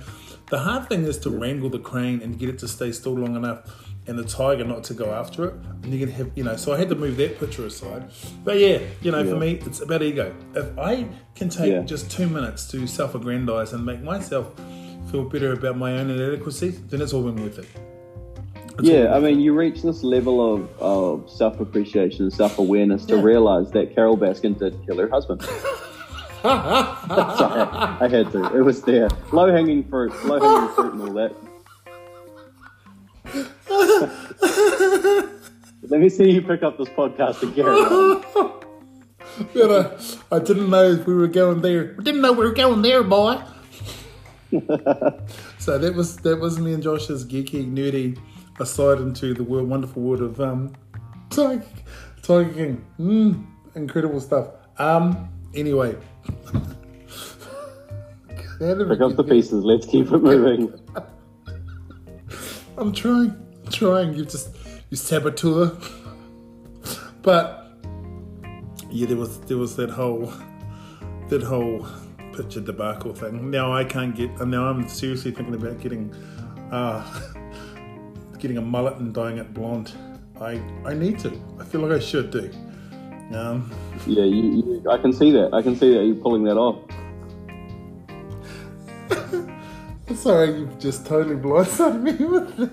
The 0.50 0.58
hard 0.58 0.88
thing 0.88 1.05
is 1.05 1.19
to 1.19 1.31
wrangle 1.31 1.69
the 1.69 1.79
crane 1.79 2.23
and 2.23 2.38
get 2.38 2.49
it 2.49 2.58
to 2.61 2.69
stay 2.69 2.90
still 2.93 3.14
long 3.14 3.37
enough 3.37 3.87
and 4.08 4.19
the 4.19 4.25
tiger 4.25 4.64
not 4.64 4.82
to 4.84 4.94
go 4.94 5.12
after 5.12 5.44
it. 5.44 5.55
And 5.82 5.93
you're 5.93 6.06
gonna 6.06 6.17
have, 6.17 6.31
you 6.34 6.43
know, 6.43 6.56
so 6.56 6.73
I 6.73 6.79
had 6.79 6.88
to 6.88 6.94
move 6.94 7.19
that 7.19 7.38
picture 7.38 7.67
aside. 7.67 8.11
But 8.43 8.58
yeah, 8.58 8.81
you 9.02 9.12
know, 9.12 9.23
yeah. 9.23 9.31
for 9.31 9.37
me, 9.37 9.61
it's 9.67 9.81
about 9.81 10.02
ego. 10.02 10.34
If 10.55 10.76
I 10.79 11.06
can 11.34 11.50
take 11.50 11.73
yeah. 11.73 11.82
just 11.82 12.11
two 12.11 12.26
minutes 12.26 12.67
to 12.70 12.87
self-aggrandize 12.87 13.75
and 13.75 13.84
make 13.84 14.02
myself 14.02 14.50
feel 15.11 15.25
better 15.25 15.52
about 15.52 15.76
my 15.76 15.99
own 15.99 16.08
inadequacy, 16.08 16.70
then 16.88 17.02
it's 17.02 17.12
all 17.12 17.23
been 17.23 17.43
worth 17.43 17.58
it. 17.58 17.97
Yeah, 18.80 19.14
I 19.14 19.19
mean, 19.19 19.40
you 19.40 19.54
reach 19.54 19.82
this 19.82 20.04
level 20.04 20.54
of, 20.54 20.70
of 20.80 21.28
self-appreciation 21.30 22.25
and 22.25 22.32
self-awareness 22.32 23.06
to 23.06 23.16
yeah. 23.16 23.22
realize 23.22 23.70
that 23.72 23.94
Carole 23.94 24.16
Baskin 24.16 24.56
did 24.56 24.78
kill 24.86 24.98
her 24.98 25.08
husband. 25.08 25.42
Sorry, 25.42 25.52
I 26.42 28.08
had 28.08 28.30
to. 28.32 28.56
It 28.56 28.62
was 28.62 28.82
there. 28.82 29.08
Low-hanging 29.32 29.88
fruit, 29.88 30.12
low-hanging 30.25 30.75
fruit 30.75 30.94
and 30.94 31.02
all 31.02 31.12
that. 31.14 31.34
Let 35.88 36.00
me 36.00 36.08
see 36.08 36.31
you 36.31 36.43
pick 36.43 36.62
up 36.62 36.79
this 36.79 36.88
podcast 36.91 37.43
again. 37.43 38.22
but, 39.55 39.70
uh, 39.70 39.98
I 40.31 40.38
didn't 40.38 40.70
know 40.70 40.93
if 40.93 41.05
we 41.06 41.14
were 41.14 41.26
going 41.26 41.62
there. 41.62 41.96
I 41.98 42.03
didn't 42.03 42.20
know 42.20 42.32
we 42.32 42.44
were 42.44 42.53
going 42.53 42.82
there, 42.82 43.03
boy. 43.03 43.43
so 45.58 45.79
that 45.79 45.94
was 45.94 46.17
that 46.19 46.38
was 46.38 46.58
me 46.58 46.72
and 46.72 46.82
Josh's 46.82 47.26
geeky, 47.26 47.70
nerdy 47.70 48.19
aside 48.60 48.98
into 48.98 49.34
the 49.34 49.43
world, 49.43 49.69
wonderful 49.69 50.03
world 50.03 50.22
of 50.22 50.41
um, 50.41 50.72
Tiger, 51.31 51.65
Tiger 52.22 52.53
King. 52.53 52.84
Mm, 52.98 53.46
incredible 53.74 54.20
stuff. 54.20 54.48
Um, 54.79 55.29
anyway. 55.55 55.96
Pick 58.58 59.00
up 59.00 59.15
the 59.15 59.24
pieces. 59.24 59.65
Let's 59.65 59.86
keep 59.86 60.10
it 60.10 60.19
moving. 60.19 60.72
I'm 62.77 62.93
trying, 62.93 63.31
I'm 63.65 63.72
trying. 63.72 64.15
You 64.15 64.24
just 64.24 64.50
you 64.91 64.96
saboteur. 64.96 65.77
but 67.22 67.70
yeah, 68.91 69.06
there 69.06 69.17
was 69.17 69.38
there 69.43 69.58
was 69.58 69.77
that 69.77 69.91
whole 69.91 70.32
that 71.29 71.43
whole 71.43 71.86
picture 72.34 72.60
debacle 72.60 73.15
thing. 73.15 73.50
Now 73.50 73.72
I 73.72 73.84
can't 73.84 74.15
get. 74.15 74.31
And 74.41 74.50
now 74.50 74.67
I'm 74.67 74.88
seriously 74.88 75.31
thinking 75.31 75.55
about 75.55 75.81
getting 75.81 76.12
uh, 76.72 77.05
getting 78.38 78.58
a 78.58 78.62
mullet 78.62 78.96
and 78.96 79.12
dyeing 79.14 79.38
it 79.38 79.52
blonde. 79.54 79.92
I 80.40 80.60
I 80.84 80.94
need 80.94 81.18
to. 81.20 81.32
I 81.58 81.64
feel 81.64 81.80
like 81.80 81.92
I 81.92 81.98
should 81.98 82.30
do. 82.30 82.50
Um, 83.32 83.70
yeah, 84.06 84.24
you, 84.24 84.42
you, 84.42 84.90
I 84.90 84.96
can 84.96 85.12
see 85.12 85.30
that. 85.32 85.52
I 85.52 85.60
can 85.60 85.76
see 85.76 85.92
that 85.92 86.04
you're 86.04 86.16
pulling 86.16 86.44
that 86.44 86.56
off. 86.56 86.78
Sorry, 90.16 90.58
you've 90.60 90.78
just 90.78 91.04
totally 91.04 91.36
blindsided 91.36 92.00
me 92.00 92.24
with 92.24 92.60
it. 92.60 92.70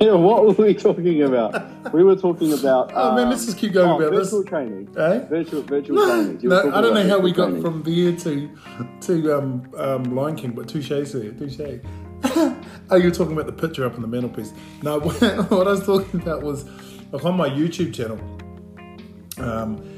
Yeah, 0.00 0.14
what 0.14 0.44
were 0.44 0.64
we 0.64 0.74
talking 0.74 1.22
about? 1.22 1.92
We 1.92 2.02
were 2.02 2.16
talking 2.16 2.52
about. 2.52 2.90
oh 2.94 3.14
man, 3.14 3.30
let's 3.30 3.46
just 3.46 3.58
keep 3.58 3.74
going 3.74 3.90
oh, 3.90 4.00
about 4.00 4.12
virtual 4.12 4.40
this. 4.40 4.48
training. 4.48 4.88
Eh? 4.98 5.18
Virtual 5.28 5.62
virtual 5.62 5.96
no, 5.96 6.06
training. 6.06 6.48
No, 6.48 6.74
I 6.74 6.80
don't 6.80 6.94
know 6.94 7.08
how 7.08 7.20
we 7.20 7.30
got 7.30 7.60
from 7.60 7.84
there 7.84 8.16
to 8.16 8.50
to 9.02 9.38
um, 9.38 9.70
um, 9.76 10.02
Lion 10.16 10.34
King, 10.34 10.50
but 10.50 10.66
touche, 10.66 10.88
sir, 10.88 11.30
touche. 11.38 11.80
Oh, 12.94 12.96
you 12.96 13.08
were 13.08 13.14
talking 13.14 13.32
about 13.32 13.46
the 13.46 13.52
picture 13.52 13.84
up 13.84 13.94
on 13.94 14.02
the 14.02 14.08
mantelpiece. 14.08 14.52
No, 14.82 15.00
what 15.00 15.22
I 15.66 15.70
was 15.70 15.84
talking 15.84 16.20
about 16.20 16.42
was 16.42 16.64
like 17.12 17.24
on 17.24 17.36
my 17.36 17.48
YouTube 17.48 17.92
channel. 17.92 18.18
Um, 19.38 19.90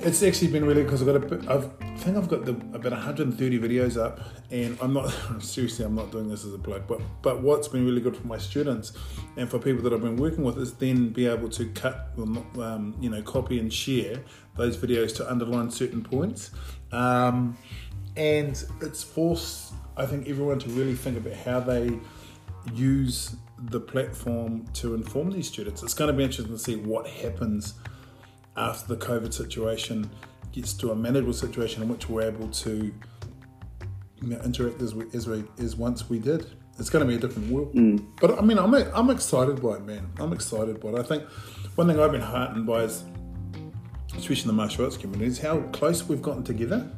it's 0.00 0.22
actually 0.22 0.48
been 0.48 0.64
really 0.64 0.82
because 0.82 1.02
I've 1.02 1.08
got 1.08 1.32
a 1.32 1.52
I've, 1.52 1.70
I 1.80 1.96
think 1.96 2.16
I've 2.16 2.28
got 2.28 2.44
the, 2.44 2.52
about 2.52 2.92
130 2.92 3.58
videos 3.58 4.00
up, 4.00 4.20
and 4.50 4.76
I'm 4.80 4.92
not 4.92 5.08
seriously 5.42 5.84
I'm 5.84 5.94
not 5.94 6.10
doing 6.10 6.28
this 6.28 6.44
as 6.44 6.52
a 6.54 6.58
plug, 6.58 6.86
but 6.86 7.00
but 7.22 7.42
what's 7.42 7.68
been 7.68 7.84
really 7.84 8.00
good 8.00 8.16
for 8.16 8.26
my 8.26 8.38
students 8.38 8.92
and 9.36 9.48
for 9.48 9.58
people 9.58 9.82
that 9.84 9.92
I've 9.92 10.02
been 10.02 10.16
working 10.16 10.44
with 10.44 10.58
is 10.58 10.74
then 10.74 11.10
be 11.10 11.26
able 11.26 11.48
to 11.50 11.66
cut, 11.70 12.10
um, 12.18 12.96
you 13.00 13.10
know, 13.10 13.22
copy 13.22 13.58
and 13.58 13.72
share 13.72 14.22
those 14.56 14.76
videos 14.76 15.14
to 15.16 15.30
underline 15.30 15.70
certain 15.70 16.02
points, 16.02 16.50
um, 16.92 17.56
and 18.16 18.62
it's 18.80 19.02
forced 19.02 19.72
I 20.00 20.06
think 20.06 20.28
everyone 20.28 20.58
to 20.60 20.70
really 20.70 20.94
think 20.94 21.18
about 21.18 21.34
how 21.34 21.60
they 21.60 21.98
use 22.72 23.36
the 23.64 23.78
platform 23.78 24.66
to 24.72 24.94
inform 24.94 25.30
these 25.30 25.46
students. 25.46 25.82
It's 25.82 25.92
going 25.92 26.10
to 26.10 26.16
be 26.16 26.24
interesting 26.24 26.56
to 26.56 26.58
see 26.58 26.76
what 26.76 27.06
happens 27.06 27.74
after 28.56 28.94
the 28.94 29.04
COVID 29.04 29.34
situation 29.34 30.08
gets 30.52 30.72
to 30.74 30.92
a 30.92 30.96
manageable 30.96 31.34
situation 31.34 31.82
in 31.82 31.88
which 31.90 32.08
we're 32.08 32.22
able 32.22 32.48
to 32.48 32.90
you 34.22 34.28
know, 34.28 34.40
interact 34.40 34.80
as 34.80 34.94
we, 34.94 35.04
as 35.12 35.28
we 35.28 35.44
as 35.58 35.76
once 35.76 36.08
we 36.08 36.18
did. 36.18 36.46
It's 36.78 36.88
going 36.88 37.04
to 37.04 37.08
be 37.08 37.16
a 37.16 37.18
different 37.18 37.50
world. 37.50 37.74
Mm. 37.74 38.02
But 38.22 38.38
I 38.38 38.40
mean, 38.40 38.58
I'm 38.58 38.72
I'm 38.72 39.10
excited 39.10 39.62
by 39.62 39.74
it, 39.74 39.84
man. 39.84 40.10
I'm 40.18 40.32
excited 40.32 40.80
by 40.80 40.88
it. 40.90 40.98
I 40.98 41.02
think 41.02 41.24
one 41.74 41.88
thing 41.88 42.00
I've 42.00 42.12
been 42.12 42.22
heartened 42.22 42.66
by 42.66 42.84
is, 42.84 43.04
especially 44.16 44.42
in 44.42 44.46
the 44.46 44.54
martial 44.54 44.86
arts 44.86 44.96
community, 44.96 45.26
is 45.26 45.38
how 45.38 45.60
close 45.72 46.08
we've 46.08 46.22
gotten 46.22 46.42
together. 46.42 46.90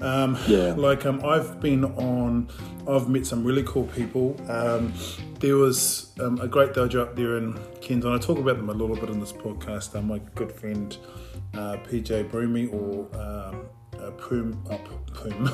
Um, 0.00 0.38
yeah. 0.46 0.74
Like 0.76 1.06
um, 1.06 1.24
I've 1.24 1.60
been 1.60 1.84
on, 1.84 2.48
I've 2.88 3.08
met 3.08 3.26
some 3.26 3.44
really 3.44 3.62
cool 3.64 3.84
people. 3.84 4.36
Um, 4.50 4.92
there 5.40 5.56
was 5.56 6.12
um, 6.20 6.40
a 6.40 6.48
great 6.48 6.72
dojo 6.72 7.00
up 7.00 7.16
there 7.16 7.36
in 7.38 7.58
Kenton. 7.80 8.12
I 8.12 8.18
talk 8.18 8.38
about 8.38 8.56
them 8.56 8.70
a 8.70 8.74
little 8.74 8.96
bit 8.96 9.10
in 9.10 9.20
this 9.20 9.32
podcast. 9.32 9.94
Uh, 9.96 10.02
my 10.02 10.18
good 10.34 10.52
friend 10.52 10.96
uh, 11.54 11.76
PJ 11.88 12.30
Broomy 12.30 12.66
or 12.66 13.08
um, 13.14 13.66
uh, 13.98 14.10
Poom, 14.12 14.62
oh, 14.70 14.80
Poom, 15.12 15.50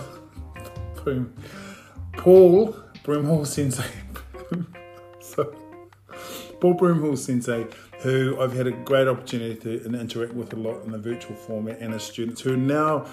Poom, 0.97 1.33
Paul 2.13 2.77
Broomhall 3.05 3.47
Sensei. 3.47 3.85
so, 5.21 5.55
Paul 6.61 6.75
Broomhall 6.75 7.17
Sensei, 7.17 7.67
who 8.01 8.41
I've 8.41 8.53
had 8.53 8.67
a 8.67 8.73
great 8.73 9.09
opportunity 9.09 9.57
to 9.57 9.85
interact 9.85 10.35
with 10.35 10.53
a 10.53 10.57
lot 10.57 10.85
in 10.85 10.93
the 10.93 10.99
virtual 10.99 11.37
format, 11.37 11.79
and 11.81 11.93
his 11.93 12.03
students 12.03 12.41
who 12.41 12.57
now 12.57 13.07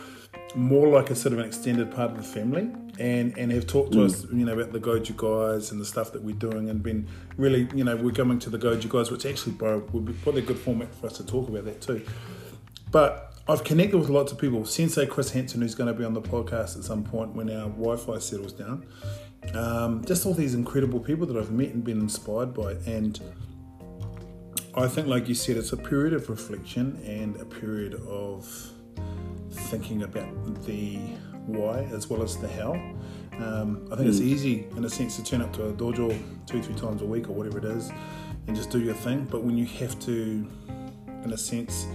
more 0.56 0.88
like 0.88 1.10
a 1.10 1.16
sort 1.16 1.34
of 1.34 1.40
an 1.40 1.46
extended 1.46 1.92
part 1.92 2.12
of 2.12 2.18
the 2.18 2.24
family 2.24 2.70
and 3.00 3.36
and 3.38 3.52
have 3.52 3.66
talked 3.66 3.92
to 3.92 4.00
mm. 4.00 4.06
us 4.06 4.24
you 4.32 4.46
know 4.46 4.54
about 4.54 4.72
the 4.72 4.80
goju 4.80 5.16
guys 5.18 5.72
and 5.72 5.82
the 5.82 5.86
stuff 5.86 6.12
that 6.12 6.22
we're 6.22 6.36
doing 6.36 6.70
and 6.70 6.84
been 6.84 7.08
really 7.38 7.68
you 7.74 7.84
know 7.84 7.96
we're 7.96 8.12
coming 8.12 8.38
to 8.38 8.52
the 8.52 8.58
goju 8.60 8.88
guys 8.88 9.10
which 9.10 9.26
actually 9.26 9.54
would 9.54 10.06
be 10.06 10.14
probably 10.14 10.42
a 10.42 10.46
good 10.46 10.60
format 10.60 10.94
for 10.94 11.08
us 11.08 11.18
to 11.18 11.26
talk 11.26 11.50
about 11.50 11.66
that 11.66 11.82
too 11.82 12.06
but 12.92 13.34
I've 13.46 13.66
connected 13.66 13.98
with 13.98 14.08
lots 14.08 14.32
of 14.32 14.38
people. 14.38 14.64
Sensei 14.64 15.06
Chris 15.06 15.32
Hansen, 15.32 15.62
who's 15.62 15.76
going 15.76 15.92
to 15.92 15.94
be 15.94 16.06
on 16.06 16.14
the 16.14 16.22
podcast 16.22 16.78
at 16.78 16.86
some 16.86 17.04
point 17.04 17.36
when 17.36 17.50
our 17.50 17.68
Wi-Fi 17.68 18.20
settles 18.20 18.54
down. 18.54 18.86
Um, 19.54 20.06
just 20.06 20.26
all 20.26 20.34
these 20.34 20.54
incredible 20.56 21.02
people 21.02 21.28
that 21.28 21.36
I've 21.36 21.52
met 21.52 21.72
and 21.72 21.84
been 21.84 22.00
inspired 22.00 22.54
by, 22.54 22.76
and 22.86 23.20
I 24.76 24.88
think, 24.88 25.08
like 25.08 25.28
you 25.28 25.36
said, 25.36 25.58
it's 25.58 25.74
a 25.74 25.78
period 25.78 26.14
of 26.14 26.30
reflection 26.30 27.02
and 27.06 27.36
a 27.36 27.44
period 27.44 27.96
of 28.08 28.72
thinking 29.54 30.04
about 30.04 30.66
the 30.66 30.98
why 31.46 31.80
as 31.92 32.10
well 32.10 32.24
as 32.24 32.38
the 32.38 32.48
how. 32.48 32.74
Um, 33.44 33.88
I 33.92 33.96
think 33.96 34.08
mm. 34.08 34.10
it's 34.10 34.20
easy, 34.20 34.68
in 34.78 34.86
a 34.86 34.90
sense, 34.90 35.16
to 35.16 35.24
turn 35.24 35.42
up 35.42 35.52
to 35.54 35.70
a 35.70 35.74
dojo 35.74 36.18
two, 36.46 36.62
three 36.62 36.76
times 36.76 37.02
a 37.02 37.06
week 37.06 37.30
or 37.30 37.34
whatever 37.34 37.58
it 37.58 37.66
is, 37.66 37.92
and 38.48 38.56
just 38.56 38.70
do 38.70 38.80
your 38.80 38.94
thing. 38.94 39.28
But 39.30 39.44
when 39.44 39.58
you 39.58 39.66
have 39.66 40.00
to, 40.02 40.48
in 41.24 41.34
a 41.34 41.38
sense, 41.38 41.88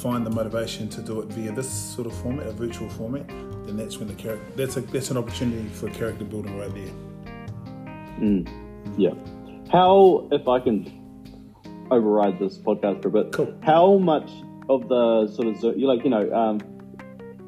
find 0.00 0.26
the 0.26 0.30
motivation 0.30 0.88
to 0.90 1.02
do 1.02 1.20
it 1.20 1.28
via 1.28 1.52
this 1.52 1.70
sort 1.70 2.06
of 2.06 2.14
format, 2.14 2.46
a 2.46 2.52
virtual 2.52 2.88
format, 2.90 3.28
then 3.28 3.76
that's 3.76 3.98
when 3.98 4.08
the 4.08 4.14
character 4.14 4.44
that's 4.56 4.76
a 4.76 4.80
that's 4.80 5.10
an 5.10 5.16
opportunity 5.16 5.68
for 5.68 5.88
character 5.90 6.24
building 6.24 6.58
right 6.58 6.74
there. 6.74 6.92
Mm. 8.18 8.48
Yeah. 8.96 9.14
How, 9.70 10.28
if 10.32 10.48
I 10.48 10.60
can 10.60 11.86
override 11.90 12.38
this 12.38 12.58
podcast 12.58 13.02
for 13.02 13.08
a 13.08 13.10
bit, 13.10 13.32
cool. 13.32 13.54
how 13.62 13.98
much 13.98 14.30
of 14.68 14.88
the 14.88 15.28
sort 15.34 15.48
of 15.48 15.78
you 15.78 15.86
like 15.86 16.04
you 16.04 16.10
know 16.10 16.32
um, 16.32 16.60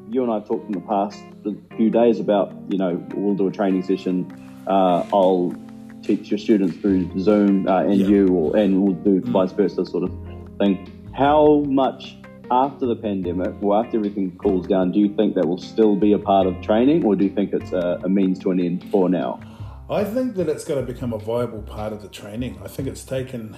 you 0.09 0.23
and 0.23 0.31
I 0.31 0.39
talked 0.39 0.65
in 0.65 0.73
the 0.73 0.81
past 0.81 1.23
a 1.45 1.75
few 1.75 1.89
days 1.89 2.19
about 2.19 2.53
you 2.69 2.77
know 2.77 3.03
we'll 3.15 3.35
do 3.35 3.47
a 3.47 3.51
training 3.51 3.83
session. 3.83 4.31
Uh, 4.67 5.05
I'll 5.13 5.55
teach 6.03 6.29
your 6.31 6.37
students 6.37 6.77
through 6.77 7.19
Zoom 7.19 7.67
uh, 7.67 7.83
and 7.83 7.95
yeah. 7.95 8.07
you, 8.07 8.27
or, 8.27 8.57
and 8.57 8.81
we'll 8.81 8.95
do 8.95 9.21
mm. 9.21 9.31
vice 9.31 9.51
versa 9.51 9.85
sort 9.85 10.03
of 10.03 10.11
thing. 10.57 10.91
How 11.13 11.59
much 11.67 12.15
after 12.51 12.85
the 12.85 12.95
pandemic, 12.95 13.53
or 13.63 13.83
after 13.83 13.97
everything 13.97 14.37
cools 14.37 14.67
down, 14.67 14.91
do 14.91 14.99
you 14.99 15.15
think 15.15 15.35
that 15.35 15.47
will 15.47 15.57
still 15.57 15.95
be 15.95 16.11
a 16.11 16.19
part 16.19 16.47
of 16.47 16.61
training, 16.61 17.05
or 17.05 17.15
do 17.15 17.23
you 17.23 17.29
think 17.29 17.53
it's 17.53 17.71
a, 17.71 17.99
a 18.03 18.09
means 18.09 18.39
to 18.39 18.51
an 18.51 18.59
end 18.59 18.83
for 18.91 19.09
now? 19.09 19.39
I 19.89 20.03
think 20.03 20.35
that 20.35 20.49
it's 20.49 20.65
going 20.65 20.85
to 20.85 20.93
become 20.93 21.13
a 21.13 21.17
viable 21.17 21.61
part 21.61 21.93
of 21.93 22.01
the 22.01 22.09
training. 22.09 22.59
I 22.63 22.67
think 22.67 22.87
it's 22.87 23.03
taken 23.03 23.55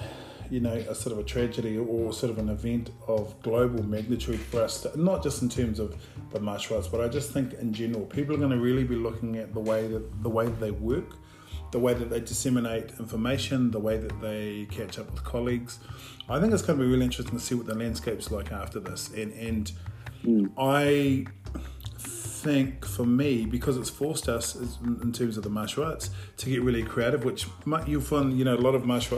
you 0.54 0.60
know, 0.60 0.76
a 0.88 0.94
sort 0.94 1.14
of 1.14 1.18
a 1.18 1.24
tragedy 1.24 1.80
or 1.80 2.14
sort 2.14 2.32
of 2.32 2.38
an 2.38 2.48
event 2.48 2.92
of 3.08 3.42
global 3.42 3.82
magnitude 3.82 4.40
for 4.40 4.62
us, 4.62 4.84
to, 4.84 5.02
not 5.02 5.24
just 5.24 5.42
in 5.42 5.50
terms 5.50 5.80
of 5.80 5.96
the 6.30 6.40
martial 6.40 6.76
arts, 6.76 6.88
but 6.88 7.02
I 7.02 7.08
just 7.08 7.32
think 7.32 7.54
in 7.54 7.74
general, 7.74 8.06
people 8.06 8.36
are 8.36 8.38
going 8.38 8.52
to 8.52 8.60
really 8.60 8.84
be 8.84 8.96
looking 8.96 9.36
at 9.38 9.52
the 9.52 9.60
way 9.60 9.88
that 9.88 10.22
the 10.22 10.30
way 10.30 10.46
that 10.46 10.60
they 10.60 10.70
work, 10.70 11.18
the 11.72 11.80
way 11.80 11.96
that 11.96 12.12
they 12.12 12.20
disseminate 12.20 12.92
information, 13.00 13.72
the 13.72 13.80
way 13.80 13.98
that 13.98 14.22
they 14.22 14.68
catch 14.70 15.00
up 15.00 15.10
with 15.10 15.24
colleagues. 15.24 15.80
I 16.30 16.40
think 16.40 16.54
it's 16.54 16.62
going 16.62 16.78
to 16.78 16.86
be 16.86 16.92
really 16.92 17.06
interesting 17.06 17.40
to 17.40 17.44
see 17.44 17.56
what 17.56 17.66
the 17.66 17.74
landscape's 17.74 18.30
like 18.30 18.52
after 18.52 18.80
this, 18.80 19.10
and 19.10 19.34
and 19.34 19.72
mm. 20.24 20.52
I 20.56 21.26
think 22.44 22.86
for 22.86 23.06
me, 23.06 23.46
because 23.46 23.78
it's 23.78 23.90
forced 23.90 24.28
us 24.28 24.56
in 25.04 25.12
terms 25.12 25.38
of 25.38 25.44
the 25.44 25.50
martial 25.50 25.84
arts 25.84 26.10
to 26.38 26.50
get 26.50 26.62
really 26.62 26.84
creative, 26.84 27.24
which 27.24 27.48
you'll 27.88 28.02
find, 28.02 28.38
you 28.38 28.46
know, 28.46 28.56
a 28.56 28.64
lot 28.68 28.76
of 28.76 28.86
martial 28.86 29.18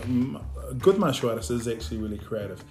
good 0.79 0.97
martial 0.97 1.29
artists 1.29 1.51
is 1.51 1.67
actually 1.67 1.97
really 1.97 2.17
creative, 2.17 2.63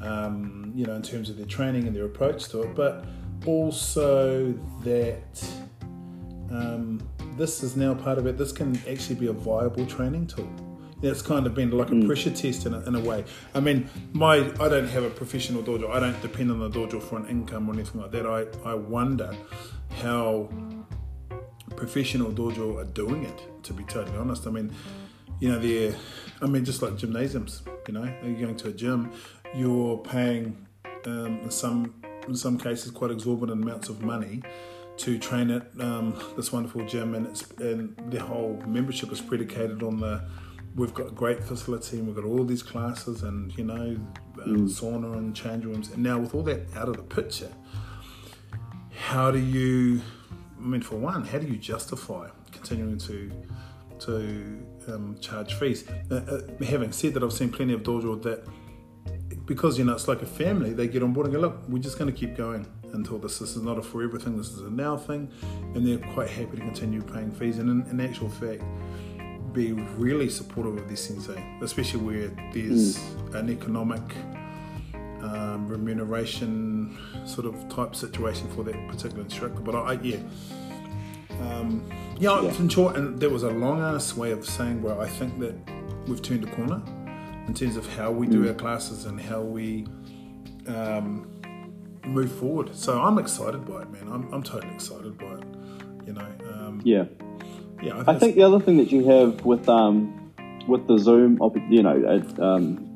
um, 0.00 0.72
you 0.74 0.84
know, 0.86 0.94
in 0.94 1.02
terms 1.02 1.30
of 1.30 1.36
their 1.36 1.46
training 1.46 1.86
and 1.86 1.94
their 1.96 2.06
approach 2.06 2.48
to 2.48 2.62
it, 2.62 2.74
but 2.74 3.04
also 3.46 4.52
that 4.82 5.32
um, 6.50 7.00
this 7.36 7.62
is 7.62 7.76
now 7.76 7.94
part 7.94 8.18
of 8.18 8.26
it. 8.26 8.36
This 8.36 8.52
can 8.52 8.76
actually 8.88 9.16
be 9.16 9.28
a 9.28 9.32
viable 9.32 9.86
training 9.86 10.26
tool. 10.26 10.50
It's 11.02 11.22
kind 11.22 11.46
of 11.46 11.54
been 11.54 11.70
like 11.70 11.88
a 11.88 11.92
mm. 11.92 12.06
pressure 12.06 12.30
test 12.30 12.66
in 12.66 12.74
a, 12.74 12.80
in 12.80 12.94
a 12.94 13.00
way. 13.00 13.24
I 13.54 13.60
mean, 13.60 13.88
my 14.12 14.36
I 14.60 14.68
don't 14.68 14.88
have 14.88 15.04
a 15.04 15.08
professional 15.08 15.62
dojo. 15.62 15.90
I 15.90 15.98
don't 15.98 16.20
depend 16.20 16.50
on 16.50 16.58
the 16.58 16.68
dojo 16.68 17.00
for 17.02 17.16
an 17.16 17.26
income 17.26 17.68
or 17.68 17.72
anything 17.72 18.02
like 18.02 18.10
that. 18.10 18.26
I, 18.26 18.40
I 18.68 18.74
wonder 18.74 19.34
how 19.90 20.48
professional 21.76 22.30
dojo 22.30 22.78
are 22.78 22.84
doing 22.84 23.24
it. 23.24 23.64
To 23.64 23.72
be 23.72 23.84
totally 23.84 24.16
honest, 24.16 24.46
I 24.46 24.50
mean, 24.50 24.72
you 25.40 25.48
know, 25.48 25.58
they're, 25.58 25.94
I 26.42 26.46
mean, 26.46 26.64
just 26.64 26.82
like 26.82 26.96
gymnasiums. 26.96 27.62
You 27.88 27.94
know, 27.94 28.14
you're 28.22 28.40
going 28.40 28.56
to 28.56 28.68
a 28.68 28.72
gym, 28.72 29.12
you're 29.54 29.98
paying 29.98 30.66
um, 31.06 31.40
in 31.40 31.50
some 31.50 31.94
in 32.28 32.36
some 32.36 32.58
cases 32.58 32.90
quite 32.90 33.10
exorbitant 33.10 33.62
amounts 33.62 33.88
of 33.88 34.02
money 34.02 34.42
to 34.98 35.18
train 35.18 35.50
at 35.50 35.66
um, 35.80 36.14
this 36.36 36.52
wonderful 36.52 36.84
gym, 36.84 37.14
and 37.14 37.26
it's 37.26 37.50
and 37.52 37.96
the 38.10 38.20
whole 38.20 38.62
membership 38.66 39.10
is 39.10 39.20
predicated 39.20 39.82
on 39.82 39.98
the 39.98 40.22
we've 40.76 40.94
got 40.94 41.08
a 41.08 41.10
great 41.10 41.42
facility 41.42 41.98
and 41.98 42.06
we've 42.06 42.16
got 42.16 42.24
all 42.24 42.44
these 42.44 42.62
classes 42.62 43.22
and 43.22 43.56
you 43.58 43.64
know 43.64 43.96
um, 44.44 44.68
mm. 44.68 44.68
sauna 44.68 45.16
and 45.18 45.34
change 45.34 45.64
rooms 45.64 45.90
and 45.90 46.02
now 46.02 46.18
with 46.18 46.34
all 46.34 46.42
that 46.42 46.60
out 46.76 46.88
of 46.88 46.96
the 46.96 47.02
picture 47.02 47.50
how 49.00 49.30
do 49.30 49.38
you? 49.38 50.02
I 50.58 50.62
mean, 50.62 50.82
for 50.82 50.96
one, 50.96 51.24
how 51.24 51.38
do 51.38 51.46
you 51.46 51.56
justify 51.56 52.28
continuing 52.52 52.98
to 52.98 53.32
to 54.00 54.62
um, 54.88 55.16
charge 55.20 55.54
fees? 55.54 55.88
Uh, 56.10 56.14
uh, 56.14 56.64
having 56.64 56.92
said 56.92 57.14
that, 57.14 57.22
I've 57.22 57.32
seen 57.32 57.50
plenty 57.50 57.72
of 57.72 57.82
dojo 57.82 58.22
that 58.22 58.46
because 59.46 59.78
you 59.78 59.84
know 59.84 59.94
it's 59.94 60.06
like 60.06 60.22
a 60.22 60.26
family, 60.26 60.72
they 60.72 60.86
get 60.86 61.02
on 61.02 61.12
board 61.12 61.26
and 61.26 61.34
go, 61.34 61.40
look, 61.40 61.68
we're 61.68 61.82
just 61.82 61.98
going 61.98 62.12
to 62.12 62.16
keep 62.16 62.36
going 62.36 62.66
until 62.92 63.18
this. 63.18 63.38
This 63.38 63.56
is 63.56 63.62
not 63.62 63.78
a 63.78 63.82
forever 63.82 64.18
thing. 64.18 64.36
This 64.36 64.50
is 64.50 64.60
a 64.60 64.70
now 64.70 64.96
thing, 64.96 65.30
and 65.74 65.86
they're 65.86 66.06
quite 66.12 66.28
happy 66.28 66.58
to 66.58 66.62
continue 66.62 67.02
paying 67.02 67.32
fees. 67.32 67.58
And 67.58 67.68
in, 67.70 67.90
in 67.90 68.00
actual 68.06 68.28
fact, 68.28 68.62
be 69.52 69.72
really 69.72 70.28
supportive 70.28 70.76
of 70.76 70.88
this 70.88 71.04
sensei, 71.06 71.42
especially 71.62 72.00
where 72.00 72.28
there's 72.52 72.98
mm. 72.98 73.34
an 73.34 73.50
economic 73.50 74.02
um, 75.22 75.66
remuneration 75.68 76.79
sort 77.24 77.46
of 77.46 77.68
type 77.68 77.94
situation 77.94 78.48
for 78.50 78.64
that 78.64 78.88
particular 78.88 79.22
instructor. 79.22 79.60
But 79.60 79.74
I, 79.74 79.78
I 79.78 79.92
yeah. 80.02 80.16
Um, 81.40 81.90
yeah, 82.18 82.42
yeah, 82.42 82.54
in 82.58 82.68
short, 82.68 82.96
and 82.96 83.18
there 83.18 83.30
was 83.30 83.44
a 83.44 83.50
long 83.50 83.80
ass 83.80 84.14
way 84.14 84.30
of 84.30 84.44
saying 84.44 84.82
where 84.82 85.00
I 85.00 85.08
think 85.08 85.38
that 85.38 85.54
we've 86.06 86.20
turned 86.20 86.44
a 86.44 86.50
corner 86.54 86.82
in 87.46 87.54
terms 87.54 87.76
of 87.76 87.86
how 87.94 88.10
we 88.10 88.26
do 88.26 88.44
mm. 88.44 88.48
our 88.48 88.54
classes 88.54 89.06
and 89.06 89.18
how 89.18 89.40
we 89.40 89.86
um, 90.66 91.26
move 92.04 92.30
forward. 92.30 92.74
So 92.76 93.00
I'm 93.00 93.18
excited 93.18 93.64
by 93.64 93.82
it, 93.82 93.90
man. 93.90 94.08
I'm, 94.12 94.32
I'm 94.34 94.42
totally 94.42 94.74
excited 94.74 95.16
by 95.16 95.32
it. 95.32 95.44
You 96.06 96.12
know. 96.12 96.26
Um, 96.52 96.82
yeah. 96.84 97.04
Yeah. 97.82 97.92
I 97.92 97.96
think, 97.96 98.08
I 98.08 98.18
think 98.18 98.34
the 98.34 98.42
other 98.42 98.60
thing 98.60 98.76
that 98.76 98.92
you 98.92 99.06
have 99.06 99.44
with 99.46 99.66
um, 99.68 100.32
with 100.68 100.86
the 100.86 100.98
Zoom, 100.98 101.38
you 101.70 101.82
know, 101.82 102.22
um, 102.38 102.89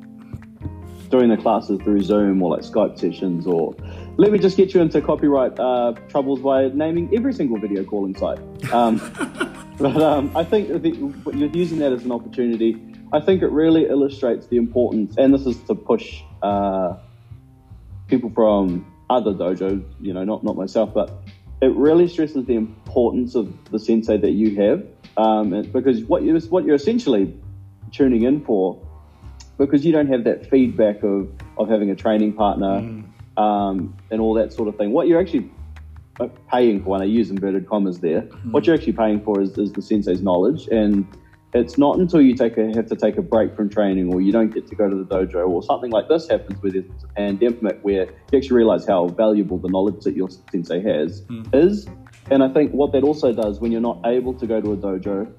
doing 1.09 1.29
the 1.29 1.37
classes 1.37 1.79
through 1.81 2.01
Zoom 2.01 2.41
or 2.41 2.51
like 2.55 2.61
Skype 2.61 2.99
sessions, 2.99 3.47
or 3.47 3.75
let 4.17 4.31
me 4.31 4.39
just 4.39 4.57
get 4.57 4.73
you 4.73 4.81
into 4.81 5.01
copyright 5.01 5.59
uh, 5.59 5.93
troubles 6.09 6.39
by 6.39 6.67
naming 6.69 7.09
every 7.15 7.33
single 7.33 7.57
video 7.57 7.83
calling 7.83 8.15
site. 8.15 8.39
Um, 8.71 8.97
but 9.79 10.01
um, 10.01 10.35
I 10.35 10.43
think 10.43 10.69
you're 10.69 11.49
using 11.49 11.79
that 11.79 11.91
as 11.91 12.03
an 12.05 12.11
opportunity. 12.11 12.81
I 13.13 13.19
think 13.19 13.41
it 13.41 13.51
really 13.51 13.85
illustrates 13.85 14.47
the 14.47 14.57
importance, 14.57 15.15
and 15.17 15.33
this 15.33 15.45
is 15.45 15.57
to 15.63 15.75
push 15.75 16.21
uh, 16.41 16.97
people 18.07 18.31
from 18.31 18.91
other 19.09 19.33
dojos, 19.33 19.83
you 20.01 20.13
know, 20.13 20.23
not 20.23 20.43
not 20.43 20.55
myself, 20.55 20.93
but 20.93 21.11
it 21.61 21.71
really 21.75 22.07
stresses 22.07 22.45
the 22.45 22.55
importance 22.55 23.35
of 23.35 23.53
the 23.71 23.79
sensei 23.79 24.17
that 24.17 24.31
you 24.31 24.55
have, 24.55 24.85
um, 25.17 25.61
because 25.71 26.03
what 26.03 26.23
you 26.23 26.37
what 26.49 26.65
you're 26.65 26.75
essentially 26.75 27.33
tuning 27.91 28.23
in 28.23 28.43
for, 28.43 28.84
because 29.57 29.85
you 29.85 29.91
don't 29.91 30.07
have 30.07 30.23
that 30.25 30.49
feedback 30.49 31.03
of 31.03 31.29
of 31.57 31.69
having 31.69 31.89
a 31.89 31.95
training 31.95 32.33
partner 32.33 32.81
mm. 32.81 33.03
um, 33.37 33.95
and 34.11 34.21
all 34.21 34.33
that 34.33 34.53
sort 34.53 34.67
of 34.67 34.75
thing. 34.77 34.91
What 34.91 35.07
you're 35.07 35.19
actually 35.19 35.49
uh, 36.19 36.27
paying 36.51 36.83
for, 36.83 36.95
and 36.95 37.03
I 37.03 37.07
use 37.07 37.29
inverted 37.29 37.67
commas 37.67 37.99
there, 37.99 38.21
mm. 38.21 38.51
what 38.51 38.65
you're 38.65 38.75
actually 38.75 38.93
paying 38.93 39.21
for 39.21 39.41
is, 39.41 39.57
is 39.57 39.71
the 39.71 39.81
sensei's 39.81 40.21
knowledge 40.21 40.67
and 40.67 41.07
it's 41.55 41.77
not 41.77 41.97
until 41.97 42.21
you 42.21 42.35
take 42.35 42.57
a, 42.57 42.65
have 42.75 42.87
to 42.87 42.97
take 42.97 43.17
a 43.17 43.21
break 43.21 43.55
from 43.55 43.69
training 43.69 44.13
or 44.13 44.19
you 44.19 44.31
don't 44.33 44.53
get 44.53 44.67
to 44.67 44.75
go 44.75 44.89
to 44.89 44.95
the 44.95 45.05
dojo 45.05 45.47
or 45.47 45.63
something 45.63 45.89
like 45.89 46.09
this 46.09 46.27
happens 46.27 46.61
where 46.61 46.73
there's 46.73 46.85
a 47.03 47.07
pandemic 47.15 47.79
where 47.81 48.07
you 48.31 48.37
actually 48.37 48.57
realize 48.57 48.85
how 48.85 49.07
valuable 49.07 49.57
the 49.57 49.69
knowledge 49.69 50.03
that 50.03 50.15
your 50.15 50.27
sensei 50.51 50.81
has 50.81 51.21
mm. 51.21 51.47
is. 51.55 51.87
And 52.29 52.43
I 52.43 52.49
think 52.49 52.71
what 52.73 52.91
that 52.91 53.03
also 53.03 53.31
does 53.31 53.61
when 53.61 53.71
you're 53.71 53.79
not 53.79 54.01
able 54.05 54.33
to 54.33 54.45
go 54.45 54.59
to 54.59 54.73
a 54.73 54.77
dojo, 54.77 55.31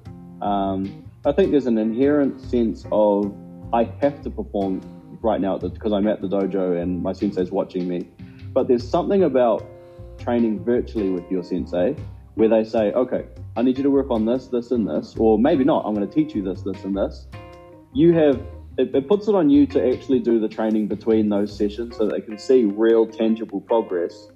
um, 0.43 1.05
I 1.27 1.33
think 1.33 1.51
there's 1.51 1.67
an 1.67 1.77
inherent 1.77 2.41
sense 2.41 2.87
of 2.91 3.37
I 3.73 3.85
have 4.01 4.23
to 4.23 4.31
perform 4.31 4.81
right 5.23 5.41
now 5.41 5.59
because 5.59 5.93
I'm 5.93 6.07
at 6.07 6.21
the 6.21 6.29
dojo 6.29 6.81
and 6.81 7.03
my 7.03 7.13
sensei's 7.13 7.51
watching 7.51 7.89
me. 7.89 8.09
But 8.53 8.69
there's 8.69 8.89
something 8.89 9.25
about 9.25 9.67
training 10.19 10.65
virtually 10.65 11.11
with 11.11 11.31
your 11.31 11.43
sensei 11.43 11.97
where 12.35 12.49
they 12.49 12.65
say, 12.65 12.93
okay, 12.93 13.27
I 13.57 13.63
need 13.63 13.79
you 13.79 13.83
to 13.85 13.91
work 13.91 14.11
on 14.11 14.27
this, 14.27 14.49
this, 14.49 14.71
and 14.71 14.87
this, 14.89 15.15
or 15.19 15.39
maybe 15.39 15.65
not, 15.65 15.85
I'm 15.87 15.95
going 15.95 16.07
to 16.07 16.15
teach 16.15 16.35
you 16.35 16.43
this, 16.43 16.63
this, 16.63 16.85
and 16.85 16.97
this. 16.97 17.27
You 17.93 18.13
have, 18.13 18.41
it, 18.77 18.95
it 18.95 19.09
puts 19.09 19.27
it 19.27 19.35
on 19.35 19.49
you 19.49 19.67
to 19.69 19.95
actually 19.95 20.19
do 20.21 20.39
the 20.39 20.49
training 20.49 20.87
between 20.87 21.31
those 21.31 21.57
sessions 21.57 21.97
so 21.97 22.07
they 22.07 22.21
can 22.21 22.39
see 22.39 22.65
real, 22.65 23.07
tangible 23.07 23.63
progress. 23.63 24.29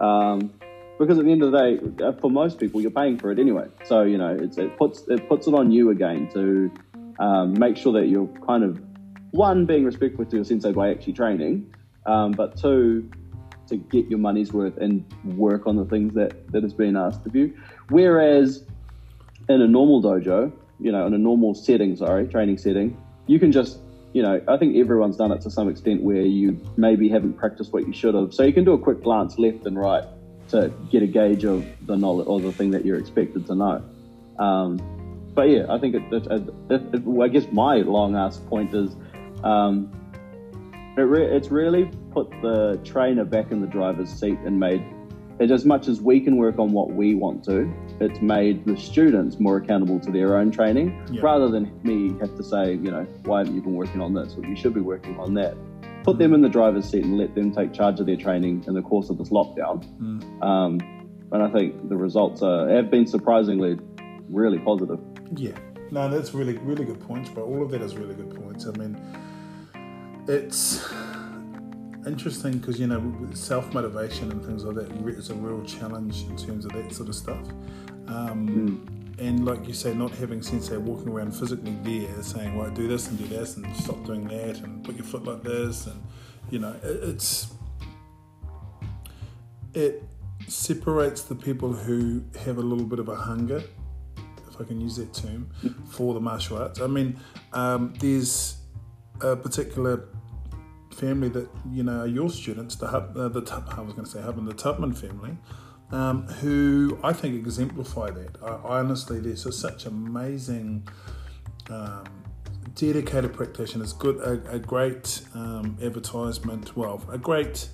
Um, 0.00 0.52
because 0.98 1.18
at 1.18 1.24
the 1.24 1.32
end 1.32 1.42
of 1.42 1.52
the 1.52 1.58
day, 1.58 2.04
uh, 2.04 2.12
for 2.20 2.30
most 2.30 2.58
people, 2.58 2.80
you're 2.80 2.90
paying 2.90 3.18
for 3.18 3.30
it 3.30 3.38
anyway. 3.38 3.66
So 3.84 4.02
you 4.02 4.18
know, 4.18 4.36
it 4.36 4.76
puts 4.76 5.04
it 5.08 5.28
puts 5.28 5.46
it 5.46 5.54
on 5.54 5.70
you 5.70 5.90
again 5.90 6.28
to 6.34 6.72
um, 7.18 7.58
make 7.58 7.76
sure 7.76 7.92
that 7.94 8.08
you're 8.08 8.28
kind 8.46 8.64
of 8.64 8.80
one 9.30 9.66
being 9.66 9.84
respectful 9.84 10.24
to 10.24 10.36
your 10.36 10.44
sensei 10.44 10.72
by 10.72 10.90
actually 10.90 11.12
training, 11.12 11.74
um, 12.06 12.32
but 12.32 12.56
two 12.56 13.10
to 13.68 13.76
get 13.76 14.08
your 14.08 14.18
money's 14.18 14.52
worth 14.52 14.76
and 14.78 15.04
work 15.36 15.66
on 15.66 15.76
the 15.76 15.84
things 15.84 16.14
that, 16.14 16.50
that 16.52 16.62
has 16.62 16.72
been 16.72 16.96
asked 16.96 17.26
of 17.26 17.36
you. 17.36 17.54
Whereas 17.90 18.64
in 19.48 19.60
a 19.60 19.68
normal 19.68 20.02
dojo, 20.02 20.52
you 20.80 20.92
know, 20.92 21.06
in 21.06 21.14
a 21.14 21.18
normal 21.18 21.54
setting, 21.54 21.96
sorry, 21.96 22.26
training 22.26 22.58
setting, 22.58 22.96
you 23.26 23.38
can 23.38 23.52
just, 23.52 23.78
you 24.14 24.22
know, 24.22 24.40
I 24.48 24.56
think 24.56 24.76
everyone's 24.76 25.16
done 25.16 25.32
it 25.32 25.42
to 25.42 25.50
some 25.50 25.68
extent 25.68 26.02
where 26.02 26.22
you 26.22 26.58
maybe 26.76 27.08
haven't 27.08 27.34
practiced 27.34 27.72
what 27.72 27.86
you 27.86 27.92
should 27.92 28.14
have. 28.14 28.32
So 28.32 28.42
you 28.42 28.52
can 28.52 28.64
do 28.64 28.72
a 28.72 28.78
quick 28.78 29.02
glance 29.02 29.38
left 29.38 29.66
and 29.66 29.78
right 29.78 30.04
to 30.48 30.72
get 30.90 31.02
a 31.02 31.06
gauge 31.06 31.44
of 31.44 31.66
the 31.86 31.96
knowledge 31.96 32.26
or 32.26 32.40
the 32.40 32.52
thing 32.52 32.70
that 32.70 32.86
you're 32.86 32.98
expected 32.98 33.46
to 33.46 33.54
know. 33.54 33.84
Um, 34.38 34.97
but 35.38 35.50
yeah, 35.50 35.66
I 35.70 35.78
think 35.78 35.94
it, 35.94 36.02
it, 36.12 36.50
it, 36.68 37.22
I 37.22 37.28
guess 37.28 37.46
my 37.52 37.76
long 37.76 38.16
ass 38.16 38.38
point 38.38 38.74
is 38.74 38.96
um, 39.44 39.88
re- 40.96 41.26
it's 41.26 41.52
really 41.52 41.92
put 42.10 42.28
the 42.42 42.80
trainer 42.82 43.24
back 43.24 43.52
in 43.52 43.60
the 43.60 43.68
driver's 43.68 44.10
seat 44.10 44.36
and 44.44 44.58
made 44.58 44.82
it 45.38 45.52
as 45.52 45.64
much 45.64 45.86
as 45.86 46.00
we 46.00 46.18
can 46.18 46.38
work 46.38 46.58
on 46.58 46.72
what 46.72 46.90
we 46.90 47.14
want 47.14 47.44
to, 47.44 47.72
it's 48.00 48.20
made 48.20 48.66
the 48.66 48.76
students 48.76 49.38
more 49.38 49.58
accountable 49.58 50.00
to 50.00 50.10
their 50.10 50.36
own 50.36 50.50
training 50.50 51.00
yeah. 51.12 51.20
rather 51.22 51.48
than 51.48 51.70
me 51.84 52.18
have 52.18 52.36
to 52.36 52.42
say, 52.42 52.72
you 52.72 52.90
know, 52.90 53.04
why 53.22 53.38
haven't 53.38 53.54
you 53.54 53.62
been 53.62 53.76
working 53.76 54.00
on 54.00 54.14
this? 54.14 54.34
Or 54.36 54.44
you 54.44 54.56
should 54.56 54.74
be 54.74 54.80
working 54.80 55.20
on 55.20 55.34
that. 55.34 55.54
Put 56.02 56.16
mm. 56.16 56.18
them 56.18 56.34
in 56.34 56.42
the 56.42 56.48
driver's 56.48 56.90
seat 56.90 57.04
and 57.04 57.16
let 57.16 57.36
them 57.36 57.54
take 57.54 57.72
charge 57.72 58.00
of 58.00 58.06
their 58.06 58.16
training 58.16 58.64
in 58.66 58.74
the 58.74 58.82
course 58.82 59.08
of 59.08 59.18
this 59.18 59.28
lockdown. 59.28 59.86
Mm. 60.00 60.42
Um, 60.42 60.80
and 61.30 61.44
I 61.44 61.48
think 61.52 61.88
the 61.88 61.96
results 61.96 62.42
are, 62.42 62.68
have 62.68 62.90
been 62.90 63.06
surprisingly 63.06 63.78
really 64.30 64.58
positive. 64.58 64.98
Yeah. 65.34 65.58
No, 65.90 66.08
that's 66.08 66.34
really, 66.34 66.58
really 66.58 66.84
good 66.84 67.00
points, 67.00 67.30
but 67.30 67.42
all 67.42 67.62
of 67.62 67.70
that 67.70 67.80
is 67.80 67.96
really 67.96 68.14
good 68.14 68.34
points. 68.34 68.66
I 68.66 68.72
mean, 68.72 69.00
it's 70.28 70.86
interesting 72.06 72.58
because 72.58 72.78
you 72.78 72.86
know 72.86 73.00
self 73.32 73.72
motivation 73.72 74.30
and 74.30 74.44
things 74.44 74.64
like 74.64 74.76
that 74.76 74.90
is 75.18 75.30
a 75.30 75.34
real 75.34 75.64
challenge 75.64 76.22
in 76.22 76.36
terms 76.36 76.64
of 76.64 76.72
that 76.72 76.92
sort 76.92 77.08
of 77.08 77.14
stuff. 77.14 77.48
Um, 78.06 78.48
mm. 78.48 79.20
And 79.20 79.44
like 79.44 79.66
you 79.66 79.74
say, 79.74 79.94
not 79.94 80.12
having 80.12 80.42
sensei 80.42 80.76
walking 80.76 81.08
around 81.08 81.32
physically 81.32 81.76
there 81.82 82.22
saying, 82.22 82.56
"Well, 82.56 82.70
do 82.70 82.86
this 82.86 83.08
and 83.08 83.18
do 83.18 83.26
this 83.26 83.56
and 83.56 83.74
stop 83.76 84.04
doing 84.04 84.28
that 84.28 84.60
and 84.60 84.84
put 84.84 84.96
your 84.96 85.04
foot 85.04 85.24
like 85.24 85.42
this," 85.42 85.86
and 85.86 86.00
you 86.50 86.58
know, 86.60 86.74
it, 86.82 87.08
it's 87.08 87.48
it 89.74 90.02
separates 90.46 91.22
the 91.22 91.34
people 91.34 91.72
who 91.72 92.22
have 92.44 92.58
a 92.58 92.62
little 92.62 92.86
bit 92.86 92.98
of 92.98 93.08
a 93.08 93.16
hunger, 93.16 93.62
I 94.60 94.64
can 94.64 94.80
use 94.80 94.96
that 94.96 95.12
term, 95.14 95.50
for 95.90 96.14
the 96.14 96.20
martial 96.20 96.58
arts. 96.58 96.80
I 96.80 96.86
mean, 96.86 97.18
um, 97.52 97.94
there's 97.98 98.56
a 99.20 99.36
particular 99.36 100.08
family 100.98 101.28
that 101.28 101.48
you 101.70 101.82
know 101.82 102.00
are 102.00 102.06
your 102.06 102.30
students, 102.30 102.76
the 102.76 102.88
Hub, 102.88 103.16
uh, 103.16 103.28
the 103.28 103.40
I 103.76 103.80
was 103.80 103.94
going 103.94 104.04
to 104.04 104.10
say 104.10 104.20
the 104.20 104.54
Tubman 104.54 104.94
family, 104.94 105.36
um, 105.90 106.26
who 106.26 106.98
I 107.02 107.12
think 107.12 107.34
exemplify 107.36 108.10
that. 108.10 108.36
I, 108.42 108.78
honestly, 108.78 109.20
there's 109.20 109.44
just 109.44 109.60
such 109.60 109.86
amazing, 109.86 110.88
um, 111.70 112.04
dedicated 112.74 113.32
practitioners. 113.32 113.92
Good, 113.92 114.16
a, 114.16 114.54
a 114.56 114.58
great 114.58 115.22
um, 115.34 115.78
advertisement. 115.82 116.76
Well, 116.76 117.02
a 117.10 117.18
great 117.18 117.68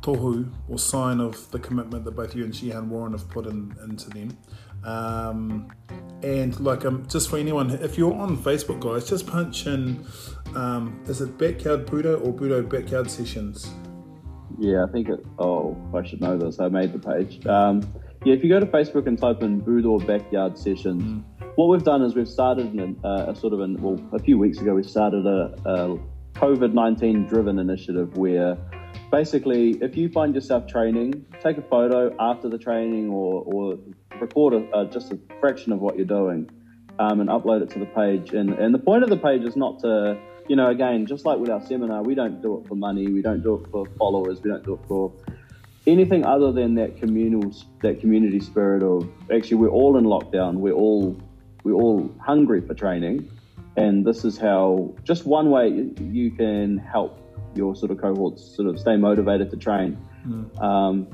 tohu 0.00 0.50
or 0.68 0.78
sign 0.78 1.20
of 1.20 1.50
the 1.50 1.58
commitment 1.58 2.04
that 2.04 2.12
both 2.12 2.34
you 2.34 2.44
and 2.44 2.54
Shihan 2.54 2.88
Warren 2.88 3.12
have 3.12 3.28
put 3.28 3.46
in, 3.46 3.74
into 3.82 4.08
them. 4.10 4.36
Um, 4.84 5.72
and 6.22 6.58
like 6.60 6.84
um, 6.84 7.06
just 7.08 7.30
for 7.30 7.38
anyone, 7.38 7.70
if 7.70 7.96
you're 7.96 8.14
on 8.14 8.36
Facebook, 8.36 8.80
guys, 8.80 9.08
just 9.08 9.26
punch 9.26 9.66
in. 9.66 10.04
Um, 10.54 11.00
is 11.06 11.20
it 11.20 11.38
backyard 11.38 11.86
Budo 11.86 12.24
or 12.26 12.32
Budo 12.32 12.68
backyard 12.68 13.10
sessions? 13.10 13.72
Yeah, 14.58 14.84
I 14.84 14.90
think 14.90 15.08
it. 15.08 15.24
Oh, 15.38 15.76
I 15.94 16.06
should 16.06 16.20
know 16.20 16.36
this. 16.36 16.60
I 16.60 16.68
made 16.68 16.92
the 16.92 16.98
page. 16.98 17.46
Um, 17.46 17.80
yeah, 18.24 18.34
if 18.34 18.42
you 18.42 18.50
go 18.50 18.60
to 18.60 18.66
Facebook 18.66 19.06
and 19.06 19.18
type 19.18 19.42
in 19.42 19.62
Budo 19.62 20.04
backyard 20.06 20.58
sessions, 20.58 21.02
mm. 21.02 21.22
what 21.54 21.68
we've 21.68 21.84
done 21.84 22.02
is 22.02 22.14
we've 22.14 22.28
started 22.28 22.72
an, 22.74 22.98
uh, 23.04 23.26
a 23.28 23.36
sort 23.36 23.52
of 23.52 23.60
an 23.60 23.80
well, 23.80 24.00
a 24.12 24.18
few 24.18 24.38
weeks 24.38 24.58
ago 24.58 24.74
we 24.74 24.82
started 24.82 25.26
a, 25.26 25.54
a 25.64 25.98
COVID 26.34 26.74
nineteen 26.74 27.26
driven 27.26 27.58
initiative 27.58 28.16
where 28.16 28.58
basically, 29.10 29.70
if 29.82 29.96
you 29.96 30.08
find 30.08 30.34
yourself 30.34 30.66
training, 30.66 31.24
take 31.42 31.58
a 31.58 31.62
photo 31.62 32.14
after 32.18 32.48
the 32.48 32.58
training 32.58 33.08
or, 33.08 33.42
or 33.46 33.78
record 34.20 34.54
a, 34.54 34.68
uh, 34.70 34.84
just 34.86 35.12
a 35.12 35.18
fraction 35.40 35.72
of 35.72 35.80
what 35.80 35.96
you're 35.96 36.06
doing 36.06 36.50
um, 36.98 37.20
and 37.20 37.30
upload 37.30 37.62
it 37.62 37.70
to 37.70 37.78
the 37.78 37.86
page. 37.86 38.32
And, 38.32 38.50
and 38.50 38.74
the 38.74 38.78
point 38.78 39.02
of 39.02 39.10
the 39.10 39.16
page 39.16 39.42
is 39.42 39.56
not 39.56 39.80
to, 39.80 40.18
you 40.48 40.56
know, 40.56 40.68
again, 40.68 41.06
just 41.06 41.24
like 41.24 41.38
with 41.38 41.50
our 41.50 41.64
seminar, 41.64 42.02
we 42.02 42.14
don't 42.14 42.42
do 42.42 42.58
it 42.58 42.68
for 42.68 42.74
money, 42.74 43.08
we 43.08 43.22
don't 43.22 43.42
do 43.42 43.54
it 43.54 43.70
for 43.70 43.86
followers, 43.98 44.42
we 44.42 44.50
don't 44.50 44.64
do 44.64 44.74
it 44.74 44.80
for 44.86 45.12
anything 45.86 46.24
other 46.24 46.52
than 46.52 46.74
that 46.74 46.98
communal, 46.98 47.52
that 47.82 48.00
community 48.00 48.40
spirit 48.40 48.82
of 48.82 49.08
actually 49.32 49.56
we're 49.56 49.68
all 49.68 49.96
in 49.96 50.04
lockdown, 50.04 50.56
we're 50.56 50.72
all 50.72 51.20
we're 51.62 51.74
all 51.74 52.10
hungry 52.20 52.60
for 52.60 52.74
training, 52.74 53.30
and 53.76 54.06
this 54.06 54.24
is 54.24 54.38
how 54.38 54.94
just 55.04 55.26
one 55.26 55.50
way 55.50 55.90
you 56.00 56.30
can 56.30 56.78
help 56.78 57.18
your 57.54 57.74
sort 57.74 57.90
of 57.90 58.00
cohorts 58.00 58.42
sort 58.56 58.68
of 58.68 58.78
stay 58.78 58.96
motivated 58.96 59.50
to 59.50 59.56
train. 59.56 59.98
Mm. 60.26 60.62
Um, 60.62 61.08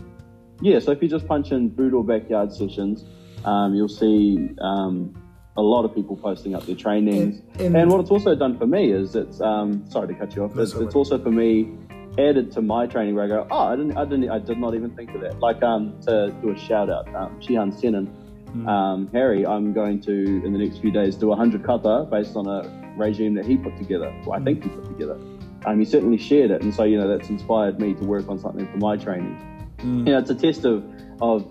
yeah, 0.60 0.78
so 0.78 0.90
if 0.92 1.02
you 1.02 1.08
just 1.08 1.26
punch 1.26 1.52
in 1.52 1.70
Budo 1.70 2.06
backyard 2.06 2.52
sessions, 2.52 3.04
um, 3.44 3.74
you'll 3.74 3.88
see 3.88 4.50
um, 4.60 5.14
a 5.56 5.62
lot 5.62 5.84
of 5.84 5.94
people 5.94 6.16
posting 6.16 6.54
up 6.54 6.64
their 6.66 6.74
trainings. 6.74 7.40
And, 7.54 7.60
and, 7.60 7.76
and, 7.76 7.90
what 7.90 8.00
it's 8.00 8.10
also 8.10 8.34
done 8.34 8.58
for 8.58 8.66
me 8.66 8.90
is 8.90 9.14
it's 9.14 9.40
um, 9.40 9.88
sorry 9.90 10.08
to 10.08 10.14
cut 10.14 10.34
you 10.34 10.44
off. 10.44 10.56
It's, 10.58 10.74
it's, 10.74 10.94
also 10.94 11.22
for 11.22 11.30
me 11.30 11.72
added 12.18 12.50
to 12.52 12.62
my 12.62 12.86
training 12.86 13.14
where 13.14 13.24
I 13.24 13.28
go, 13.28 13.46
oh, 13.50 13.66
I 13.66 13.76
didn't, 13.76 13.96
I 13.96 14.04
didn't, 14.04 14.30
I 14.30 14.38
did 14.38 14.58
not 14.58 14.74
even 14.74 14.90
think 14.96 15.14
of 15.14 15.20
that. 15.20 15.38
Like 15.40 15.62
um, 15.62 15.98
to 16.02 16.34
do 16.42 16.50
a 16.50 16.58
shout 16.58 16.90
out, 16.90 17.06
um, 17.14 17.40
Shihan 17.40 17.72
Senin, 17.78 18.08
mm. 18.48 18.68
um, 18.68 19.08
Harry, 19.12 19.46
I'm 19.46 19.72
going 19.72 20.00
to 20.02 20.12
in 20.12 20.52
the 20.52 20.58
next 20.58 20.78
few 20.78 20.90
days 20.90 21.16
do 21.16 21.32
a 21.32 21.36
hundred 21.36 21.64
kata 21.64 22.06
based 22.10 22.36
on 22.36 22.46
a 22.46 22.94
regime 22.96 23.34
that 23.34 23.44
he 23.44 23.56
put 23.56 23.76
together. 23.76 24.14
Well, 24.24 24.40
I 24.40 24.42
think 24.42 24.62
he 24.62 24.70
put 24.70 24.86
together. 24.86 25.18
Um, 25.66 25.78
he 25.78 25.84
certainly 25.84 26.18
shared 26.18 26.50
it, 26.50 26.62
and 26.62 26.72
so 26.72 26.84
you 26.84 26.98
know 26.98 27.08
that's 27.08 27.28
inspired 27.28 27.80
me 27.80 27.94
to 27.94 28.04
work 28.04 28.28
on 28.28 28.38
something 28.38 28.66
for 28.70 28.78
my 28.78 28.96
training. 28.96 29.55
Mm. 29.86 30.06
You 30.06 30.12
know, 30.12 30.18
it's 30.18 30.30
a 30.30 30.34
test 30.34 30.64
of 30.64 30.84
of 31.20 31.46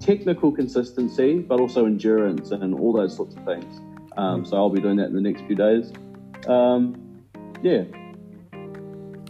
technical 0.00 0.52
consistency, 0.52 1.38
but 1.38 1.58
also 1.58 1.86
endurance 1.86 2.50
and 2.50 2.74
all 2.74 2.92
those 2.92 3.16
sorts 3.16 3.34
of 3.34 3.44
things. 3.44 3.80
Um, 4.16 4.44
so 4.44 4.56
I'll 4.56 4.70
be 4.70 4.80
doing 4.80 4.96
that 4.96 5.06
in 5.06 5.14
the 5.14 5.20
next 5.20 5.42
few 5.42 5.56
days. 5.56 5.92
Um, 6.46 7.24
yeah. 7.62 7.84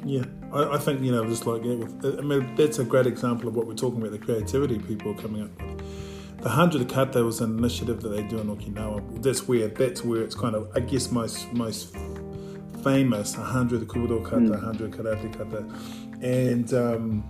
Yeah, 0.05 0.25
I, 0.53 0.75
I, 0.75 0.79
think 0.79 1.03
you 1.03 1.13
know, 1.13 1.25
just 1.25 1.45
like 1.47 1.65
it 1.65 1.77
with, 1.77 2.19
I 2.19 2.23
mean, 2.23 2.55
that's 2.55 2.79
a 2.79 2.85
great 2.85 3.07
example 3.07 3.49
of 3.49 3.57
what 3.57 3.67
we're 3.67 3.75
talking 3.75 4.01
about—the 4.01 4.19
creativity 4.19 4.79
people 4.79 5.11
are 5.11 5.21
coming 5.21 5.43
up 5.43 5.51
with. 5.61 6.41
The 6.41 6.49
hundred 6.49 6.89
kata 6.89 7.25
was 7.25 7.41
an 7.41 7.59
initiative 7.59 8.01
that 8.03 8.11
they 8.11 8.23
do 8.23 8.39
in 8.39 8.47
Okinawa. 8.47 9.23
That's 9.23 9.49
where 9.49 9.69
that's 9.69 10.05
where 10.05 10.23
it's 10.23 10.37
kind 10.37 10.55
of, 10.55 10.71
I 10.75 10.81
guess, 10.81 11.11
most 11.11 11.53
most 11.53 11.95
famous. 12.83 13.35
hundred 13.35 13.87
kudo 13.89 14.25
kata, 14.25 14.41
mm. 14.41 14.63
hundred 14.63 14.93
karate 14.93 15.37
kata, 15.37 15.67
and 16.25 16.73
um, 16.73 17.25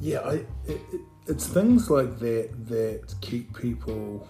yeah, 0.00 0.20
I, 0.20 0.32
it, 0.32 0.46
it, 0.66 1.00
it's 1.26 1.46
things 1.46 1.90
like 1.90 2.18
that 2.18 2.50
that 2.68 3.14
keep 3.20 3.56
people, 3.56 4.26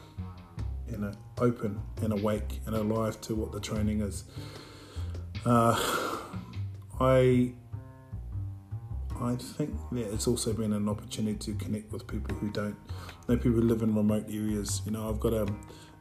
you 0.90 0.98
know, 0.98 1.12
open 1.38 1.80
and 2.02 2.12
awake 2.12 2.60
and 2.66 2.74
alive 2.74 3.20
to 3.22 3.34
what 3.34 3.52
the 3.52 3.60
training 3.60 4.00
is. 4.00 4.24
Uh, 5.44 5.78
I 7.00 7.52
I 9.20 9.34
think 9.34 9.74
that 9.92 10.12
it's 10.12 10.26
also 10.26 10.52
been 10.52 10.72
an 10.72 10.88
opportunity 10.88 11.52
to 11.52 11.58
connect 11.58 11.92
with 11.92 12.06
people 12.06 12.36
who 12.36 12.50
don't 12.50 12.76
know 13.28 13.36
people 13.36 13.52
who 13.52 13.62
live 13.62 13.82
in 13.82 13.94
remote 13.94 14.26
areas. 14.28 14.80
You 14.84 14.92
know, 14.92 15.08
I've 15.08 15.20
got 15.20 15.32
a, 15.32 15.46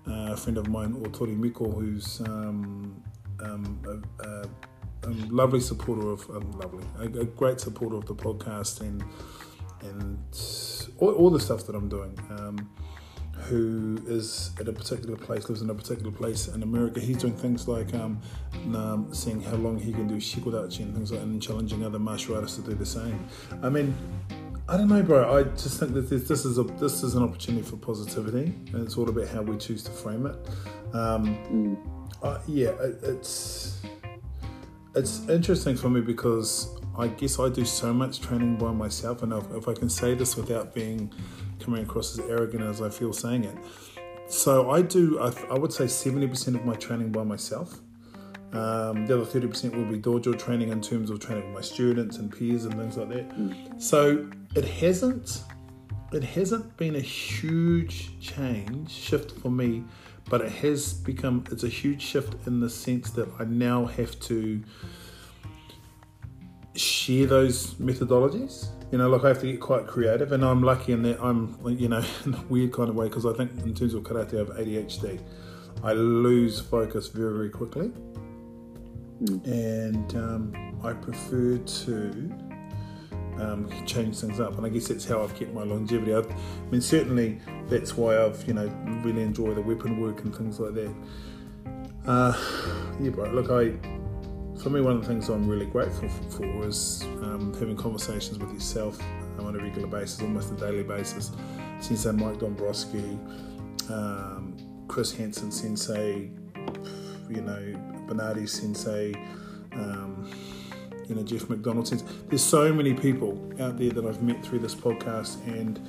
a 0.06 0.38
friend 0.38 0.58
of 0.58 0.68
mine, 0.70 0.94
Otori 0.94 1.38
Miko, 1.38 1.70
who's 1.70 2.22
um, 2.22 3.02
um, 3.40 4.04
a, 4.20 4.28
a, 4.28 4.50
a, 5.04 5.10
lovely 5.30 5.60
supporter 5.60 6.10
of 6.10 6.30
um, 6.30 6.52
lovely, 6.52 6.86
a, 7.00 7.26
great 7.26 7.60
supporter 7.60 7.96
of 7.96 8.06
the 8.06 8.16
podcast 8.16 8.82
and 8.82 9.04
and 9.90 10.20
all, 10.98 11.12
all 11.14 11.30
the 11.30 11.40
stuff 11.40 11.66
that 11.68 11.76
I'm 11.76 11.90
doing. 11.90 12.18
Um, 12.30 12.70
who 13.42 14.02
is 14.08 14.52
at 14.60 14.68
a 14.68 14.74
particular 14.74 15.16
place, 15.16 15.48
lives 15.48 15.62
in 15.62 15.70
a 15.70 15.74
particular 15.74 16.12
place 16.12 16.48
in 16.48 16.64
America. 16.64 17.00
He's 17.00 17.18
doing 17.18 17.36
things 17.36 17.68
like 17.68 17.94
um, 17.94 18.20
um, 18.76 19.14
seeing 19.14 19.42
how 19.42 19.56
long 19.56 19.80
he 19.80 19.94
can 19.94 20.08
do 20.08 20.16
shikodachi 20.16 20.80
and 20.80 20.94
things 20.94 21.12
like 21.12 21.22
that, 21.22 21.28
and 21.28 21.42
challenging 21.42 21.86
other 21.86 22.00
martial 22.00 22.36
artists 22.36 22.58
to 22.58 22.64
do 22.64 22.74
the 22.74 22.86
same. 22.86 23.26
I 23.62 23.70
mean, 23.70 23.96
I 24.68 24.76
don't 24.76 24.90
know, 24.90 25.02
bro. 25.02 25.38
I 25.38 25.44
just 25.44 25.80
think 25.80 25.94
that 25.94 26.10
this, 26.10 26.28
this 26.28 26.46
is 26.46 26.58
a 26.58 26.64
this 26.64 27.04
is 27.04 27.16
an 27.16 27.24
opportunity 27.24 27.64
for 27.64 27.78
positivity, 27.78 28.54
and 28.74 28.84
it's 28.84 28.98
all 28.98 29.08
about 29.08 29.28
how 29.28 29.42
we 29.42 29.58
choose 29.58 29.84
to 29.84 29.92
frame 29.92 30.26
it. 30.26 30.36
Um, 30.94 31.78
uh, 32.22 32.40
yeah, 32.48 32.70
it, 32.70 33.00
it's 33.04 33.82
it's 34.96 35.28
interesting 35.30 35.78
for 35.78 35.90
me 35.90 36.02
because 36.02 36.77
I 36.98 37.08
guess 37.08 37.40
I 37.40 37.50
do 37.50 37.64
so 37.64 37.94
much 37.94 38.22
training 38.22 38.58
by 38.58 38.72
myself, 38.72 39.22
and 39.24 39.32
if, 39.34 39.50
if 39.52 39.68
I 39.68 39.74
can 39.74 39.90
say 39.90 40.16
this 40.16 40.36
without 40.36 40.74
being 40.74 41.14
coming 41.60 41.84
across 41.84 42.18
as 42.18 42.26
arrogant 42.30 42.64
as 42.64 42.82
I 42.82 42.90
feel 42.90 43.14
saying 43.14 43.44
it. 43.44 43.58
So 44.28 44.72
I 44.72 44.82
do, 44.82 45.20
I, 45.20 45.32
I 45.52 45.58
would 45.58 45.72
say 45.72 45.86
70% 45.86 46.56
of 46.56 46.66
my 46.66 46.76
training 46.76 47.12
by 47.12 47.24
myself. 47.24 47.80
Um, 48.54 49.06
the 49.06 49.22
other 49.22 49.26
30% 49.26 49.76
will 49.76 49.86
be 49.86 50.00
dojo 50.00 50.38
training 50.38 50.70
in 50.70 50.82
terms 50.82 51.10
of 51.10 51.20
training 51.20 51.46
with 51.46 51.56
my 51.56 51.62
students 51.62 52.18
and 52.18 52.32
peers 52.32 52.66
and 52.66 52.74
things 52.76 52.98
like 52.98 53.10
that. 53.10 53.30
Mm. 53.30 53.82
So 53.82 54.30
it 54.56 54.66
hasn't, 54.66 55.44
it 56.12 56.24
hasn't 56.24 56.76
been 56.78 56.96
a 56.96 57.02
huge 57.02 58.20
change, 58.20 58.90
shift 58.92 59.32
for 59.40 59.52
me, 59.52 59.84
but 60.30 60.42
it 60.42 60.52
has 60.52 60.94
become, 60.94 61.44
it's 61.52 61.64
a 61.64 61.70
huge 61.70 62.02
shift 62.02 62.48
in 62.48 62.60
the 62.60 62.70
sense 62.70 63.12
that 63.12 63.30
I 63.40 63.44
now 63.46 63.86
have 63.86 64.20
to 64.22 64.64
share 66.78 67.26
those 67.26 67.74
methodologies 67.76 68.70
you 68.92 68.98
know, 68.98 69.10
like 69.10 69.26
I 69.26 69.30
have 69.30 69.42
to 69.42 69.52
get 69.52 69.60
quite 69.60 69.86
creative, 69.86 70.32
and 70.32 70.46
I'm 70.46 70.64
lucky 70.64 70.94
in 70.94 71.02
that 71.04 71.22
I'm, 71.22 71.58
you 71.66 71.90
know, 71.90 72.04
in 72.26 72.34
a 72.34 72.42
weird 72.44 72.72
kind 72.72 72.90
of 72.90 72.96
way 72.96 73.08
because 73.08 73.26
I 73.26 73.34
think 73.34 73.52
in 73.64 73.74
terms 73.74 73.94
of 73.94 74.04
karate, 74.04 74.36
I 74.36 74.38
have 74.38 74.50
ADHD. 74.50 75.20
I 75.84 75.94
lose 75.94 76.60
focus 76.60 77.08
very, 77.08 77.34
very 77.34 77.50
quickly, 77.50 77.92
mm. 79.22 79.46
and 79.46 80.16
um, 80.16 80.80
I 80.84 80.94
prefer 80.94 81.58
to 81.58 82.00
um, 83.40 83.70
change 83.86 84.20
things 84.20 84.40
up. 84.40 84.58
And 84.58 84.66
I 84.66 84.70
guess 84.70 84.88
that's 84.88 85.06
how 85.06 85.22
I've 85.22 85.36
kept 85.36 85.54
my 85.54 85.64
longevity. 85.64 86.16
I've, 86.16 86.32
I 86.32 86.70
mean, 86.72 86.82
certainly 86.82 87.42
that's 87.68 87.98
why 87.98 88.24
I've, 88.24 88.42
you 88.48 88.54
know, 88.54 88.68
really 89.04 89.22
enjoyed 89.22 89.58
the 89.58 89.62
weapon 89.62 90.00
work 90.00 90.22
and 90.22 90.34
things 90.34 90.60
like 90.60 90.74
that. 90.76 90.96
Uh, 92.06 92.34
yeah, 93.02 93.10
bro. 93.10 93.30
Look, 93.32 93.52
I 93.52 93.78
for 94.68 94.74
me, 94.74 94.82
one 94.82 94.98
of 94.98 95.02
the 95.02 95.08
things 95.08 95.30
I'm 95.30 95.48
really 95.48 95.66
grateful 95.66 96.10
for 96.10 96.68
is 96.68 97.02
um, 97.22 97.56
having 97.58 97.78
conversations 97.78 98.38
with 98.38 98.52
yourself 98.52 99.00
on 99.40 99.56
a 99.56 99.64
regular 99.64 99.88
basis, 99.88 100.22
almost 100.22 100.52
a 100.52 100.56
daily 100.56 100.84
basis. 100.84 101.32
Sensei 101.80 102.12
Mike 102.12 102.40
Dombrowski, 102.40 103.18
um, 103.90 104.58
Chris 104.90 105.14
Hansen 105.14 105.54
Sensei, 105.54 106.30
you 107.30 107.42
know, 107.42 108.04
Bernardi 108.08 108.46
Sensei, 108.46 109.14
um, 109.72 110.30
you 111.08 111.16
know, 111.16 111.24
Jeff 111.24 111.48
McDonald 111.48 111.88
Sensei. 111.88 112.06
There's 112.28 112.44
so 112.44 112.74
many 112.74 112.94
people 112.94 113.42
out 113.62 113.78
there 113.78 113.92
that 113.92 114.06
I've 114.06 114.22
met 114.22 114.44
through 114.44 114.60
this 114.60 114.76
podcast, 114.76 115.42
and 115.48 115.80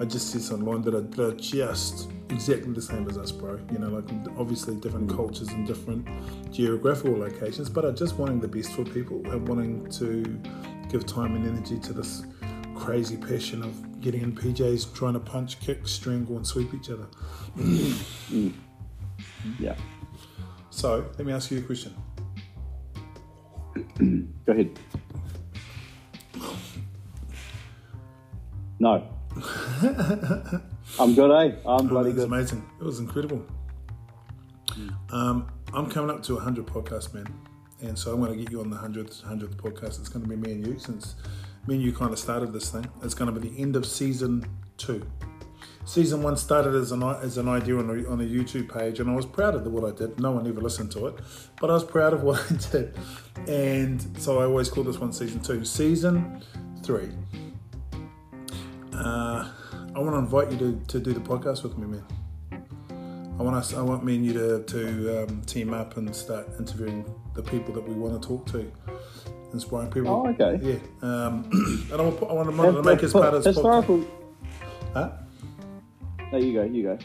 I 0.00 0.04
just 0.04 0.30
see 0.30 0.54
online 0.54 0.82
that 0.82 0.94
are, 0.94 1.00
that 1.00 1.20
are 1.20 1.34
just 1.34 2.08
exactly 2.30 2.72
the 2.72 2.82
same 2.82 3.08
as 3.08 3.18
us, 3.18 3.32
bro. 3.32 3.58
You 3.72 3.78
know, 3.78 3.88
like 3.88 4.04
obviously 4.38 4.76
different 4.76 5.10
cultures 5.10 5.48
and 5.48 5.66
different 5.66 6.06
geographical 6.52 7.18
locations, 7.18 7.68
but 7.68 7.84
are 7.84 7.92
just 7.92 8.16
wanting 8.16 8.40
the 8.40 8.48
best 8.48 8.72
for 8.72 8.84
people 8.84 9.20
and 9.30 9.46
wanting 9.48 9.90
to 9.92 10.22
give 10.88 11.06
time 11.06 11.34
and 11.36 11.46
energy 11.46 11.78
to 11.78 11.92
this 11.92 12.24
crazy 12.74 13.16
passion 13.16 13.62
of 13.62 14.00
getting 14.00 14.22
in 14.22 14.34
PJs, 14.34 14.94
trying 14.94 15.12
to 15.14 15.20
punch, 15.20 15.60
kick, 15.60 15.86
strangle, 15.86 16.36
and 16.36 16.46
sweep 16.46 16.72
each 16.74 16.90
other. 16.90 17.06
mm. 17.56 18.52
Yeah. 19.58 19.76
So 20.70 21.06
let 21.18 21.26
me 21.26 21.32
ask 21.32 21.50
you 21.50 21.58
a 21.58 21.62
question. 21.62 21.94
Go 24.46 24.52
ahead. 24.52 24.78
No. 28.82 29.06
I'm 31.00 31.14
good, 31.14 31.30
eh? 31.30 31.56
I'm 31.64 31.88
bloody 31.88 32.10
oh, 32.10 32.12
good. 32.12 32.26
amazing. 32.26 32.62
It 32.78 32.84
was 32.84 33.00
incredible. 33.00 33.42
Um, 35.10 35.50
I'm 35.72 35.90
coming 35.90 36.14
up 36.14 36.22
to 36.24 36.34
100 36.34 36.66
podcasts, 36.66 37.14
man. 37.14 37.26
And 37.80 37.98
so 37.98 38.12
I'm 38.12 38.20
going 38.20 38.36
to 38.36 38.38
get 38.38 38.52
you 38.52 38.60
on 38.60 38.68
the 38.68 38.76
100th, 38.76 39.24
100th 39.24 39.54
podcast. 39.54 39.98
It's 39.98 40.10
going 40.10 40.22
to 40.22 40.28
be 40.28 40.36
me 40.36 40.52
and 40.52 40.66
you 40.66 40.78
since 40.78 41.14
me 41.66 41.76
and 41.76 41.82
you 41.82 41.94
kind 41.94 42.12
of 42.12 42.18
started 42.18 42.52
this 42.52 42.70
thing. 42.70 42.86
It's 43.02 43.14
going 43.14 43.32
to 43.32 43.40
be 43.40 43.48
the 43.48 43.58
end 43.62 43.76
of 43.76 43.86
season 43.86 44.44
two. 44.76 45.06
Season 45.86 46.22
one 46.22 46.36
started 46.36 46.74
as 46.74 46.92
an, 46.92 47.02
as 47.02 47.38
an 47.38 47.48
idea 47.48 47.78
on 47.78 47.88
a, 47.88 48.06
on 48.10 48.20
a 48.20 48.24
YouTube 48.24 48.70
page, 48.70 49.00
and 49.00 49.08
I 49.08 49.14
was 49.14 49.24
proud 49.24 49.54
of 49.54 49.66
what 49.66 49.90
I 49.90 49.96
did. 49.96 50.20
No 50.20 50.32
one 50.32 50.46
ever 50.46 50.60
listened 50.60 50.92
to 50.92 51.06
it, 51.06 51.14
but 51.62 51.70
I 51.70 51.72
was 51.72 51.84
proud 51.84 52.12
of 52.12 52.22
what 52.24 52.44
I 52.52 52.56
did. 52.70 52.94
And 53.48 54.06
so 54.20 54.38
I 54.38 54.44
always 54.44 54.68
call 54.68 54.84
this 54.84 54.98
one 54.98 55.14
season 55.14 55.40
two. 55.40 55.64
Season 55.64 56.42
three. 56.82 57.08
Uh, 58.92 59.50
I 59.94 59.98
want 59.98 60.12
to 60.12 60.18
invite 60.18 60.52
you 60.52 60.58
to, 60.58 60.80
to 60.86 61.00
do 61.00 61.12
the 61.12 61.20
podcast 61.20 61.64
with 61.64 61.76
me, 61.76 61.86
man. 61.86 62.04
I 63.40 63.42
want 63.42 63.56
us. 63.56 63.74
I 63.74 63.82
want 63.82 64.04
me 64.04 64.16
and 64.16 64.24
you 64.24 64.32
to, 64.34 64.62
to 64.62 65.22
um, 65.24 65.42
team 65.42 65.74
up 65.74 65.96
and 65.96 66.14
start 66.14 66.46
interviewing 66.58 67.04
the 67.34 67.42
people 67.42 67.74
that 67.74 67.88
we 67.88 67.94
want 67.94 68.20
to 68.20 68.28
talk 68.28 68.46
to, 68.52 68.70
inspiring 69.52 69.90
people. 69.90 70.10
Oh, 70.10 70.28
okay. 70.28 70.60
Yeah. 70.62 70.76
Um, 71.02 71.48
and 71.90 72.00
I 72.00 72.04
want, 72.04 72.22
I 72.22 72.32
want 72.32 72.76
to, 72.76 72.82
make 72.82 73.02
as 73.02 73.12
part 73.12 73.34
of 73.34 73.42
this 73.42 73.56
historical. 73.56 73.98
Podcast. 73.98 74.08
Huh? 74.94 75.10
There 76.30 76.40
you 76.40 76.52
go. 76.52 76.62
You 76.64 76.82
go. 76.82 76.98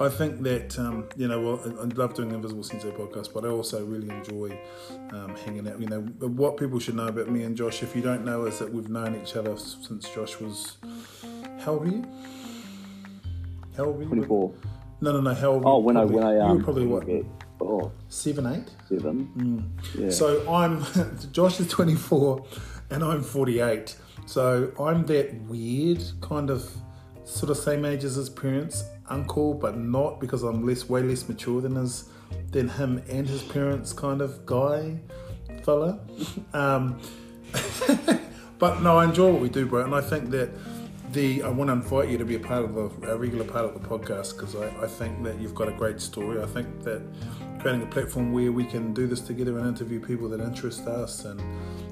I 0.00 0.08
think 0.08 0.42
that 0.42 0.78
um, 0.78 1.08
you 1.16 1.28
know, 1.28 1.40
well, 1.40 1.60
I 1.80 1.84
love 1.94 2.14
doing 2.14 2.32
Invisible 2.32 2.62
Sensei 2.62 2.90
podcast, 2.90 3.32
but 3.32 3.44
I 3.44 3.48
also 3.48 3.84
really 3.84 4.08
enjoy 4.08 4.58
um, 5.10 5.36
hanging 5.44 5.68
out. 5.68 5.78
You 5.78 5.86
know, 5.86 6.00
what 6.00 6.56
people 6.56 6.80
should 6.80 6.96
know 6.96 7.08
about 7.08 7.30
me 7.30 7.42
and 7.42 7.56
Josh, 7.56 7.82
if 7.82 7.94
you 7.94 8.02
don't 8.02 8.24
know, 8.24 8.46
is 8.46 8.58
that 8.58 8.72
we've 8.72 8.88
known 8.88 9.20
each 9.22 9.36
other 9.36 9.56
since 9.56 10.08
Josh 10.08 10.40
was. 10.40 10.78
How 11.64 11.72
old 11.72 11.82
were 11.82 11.88
you? 11.88 12.04
How 13.76 13.84
old 13.84 13.96
were 13.96 14.02
you? 14.02 14.08
Twenty-four. 14.08 14.52
No, 15.00 15.12
no, 15.12 15.20
no. 15.20 15.34
How 15.34 15.52
old? 15.52 15.62
Oh, 15.64 15.78
when 15.78 15.94
probably, 15.94 16.18
I 16.20 16.24
when 16.24 16.26
I 16.26 16.40
um, 16.40 16.50
you 16.50 16.56
were 16.56 16.64
probably 16.64 16.86
what? 16.86 17.26
Oh. 17.60 17.92
Seven, 18.08 18.46
eight. 18.46 18.68
Seven. 18.88 19.30
Mm. 19.36 20.00
Yeah. 20.00 20.10
So 20.10 20.52
I'm 20.52 20.84
Josh 21.32 21.60
is 21.60 21.68
twenty-four, 21.68 22.44
and 22.90 23.04
I'm 23.04 23.22
forty-eight. 23.22 23.96
So 24.26 24.72
I'm 24.80 25.06
that 25.06 25.34
weird 25.42 26.02
kind 26.20 26.50
of 26.50 26.68
sort 27.24 27.50
of 27.50 27.56
same 27.56 27.84
age 27.84 28.02
as 28.02 28.16
his 28.16 28.28
parents, 28.28 28.84
uncle, 29.08 29.54
but 29.54 29.78
not 29.78 30.20
because 30.20 30.42
I'm 30.42 30.66
less 30.66 30.88
way 30.88 31.02
less 31.02 31.28
mature 31.28 31.60
than 31.60 31.76
his 31.76 32.08
than 32.50 32.68
him 32.68 33.02
and 33.08 33.28
his 33.28 33.42
parents 33.42 33.92
kind 33.92 34.20
of 34.20 34.44
guy 34.46 34.98
fella. 35.62 36.00
Um, 36.54 37.00
but 38.58 38.82
no, 38.82 38.98
I 38.98 39.04
enjoy 39.04 39.32
what 39.32 39.40
we 39.40 39.48
do, 39.48 39.66
bro, 39.66 39.84
and 39.84 39.94
I 39.94 40.00
think 40.00 40.30
that 40.30 40.50
the 41.12 41.42
I 41.42 41.48
want 41.48 41.68
to 41.68 41.74
invite 41.74 42.08
you 42.08 42.18
to 42.18 42.24
be 42.24 42.36
a 42.36 42.40
part 42.40 42.64
of 42.64 42.74
the, 42.74 43.12
a 43.12 43.16
regular 43.16 43.44
part 43.44 43.64
of 43.64 43.74
the 43.74 43.86
podcast 43.86 44.36
because 44.36 44.56
I, 44.56 44.68
I 44.82 44.86
think 44.86 45.22
that 45.24 45.38
you've 45.40 45.54
got 45.54 45.68
a 45.68 45.72
great 45.72 46.00
story. 46.00 46.42
I 46.42 46.46
think 46.46 46.82
that 46.84 47.02
creating 47.60 47.82
a 47.82 47.86
platform 47.86 48.32
where 48.32 48.50
we 48.50 48.64
can 48.64 48.92
do 48.92 49.06
this 49.06 49.20
together 49.20 49.58
and 49.58 49.68
interview 49.68 50.00
people 50.00 50.28
that 50.30 50.40
interest 50.40 50.86
us 50.86 51.24
and 51.24 51.40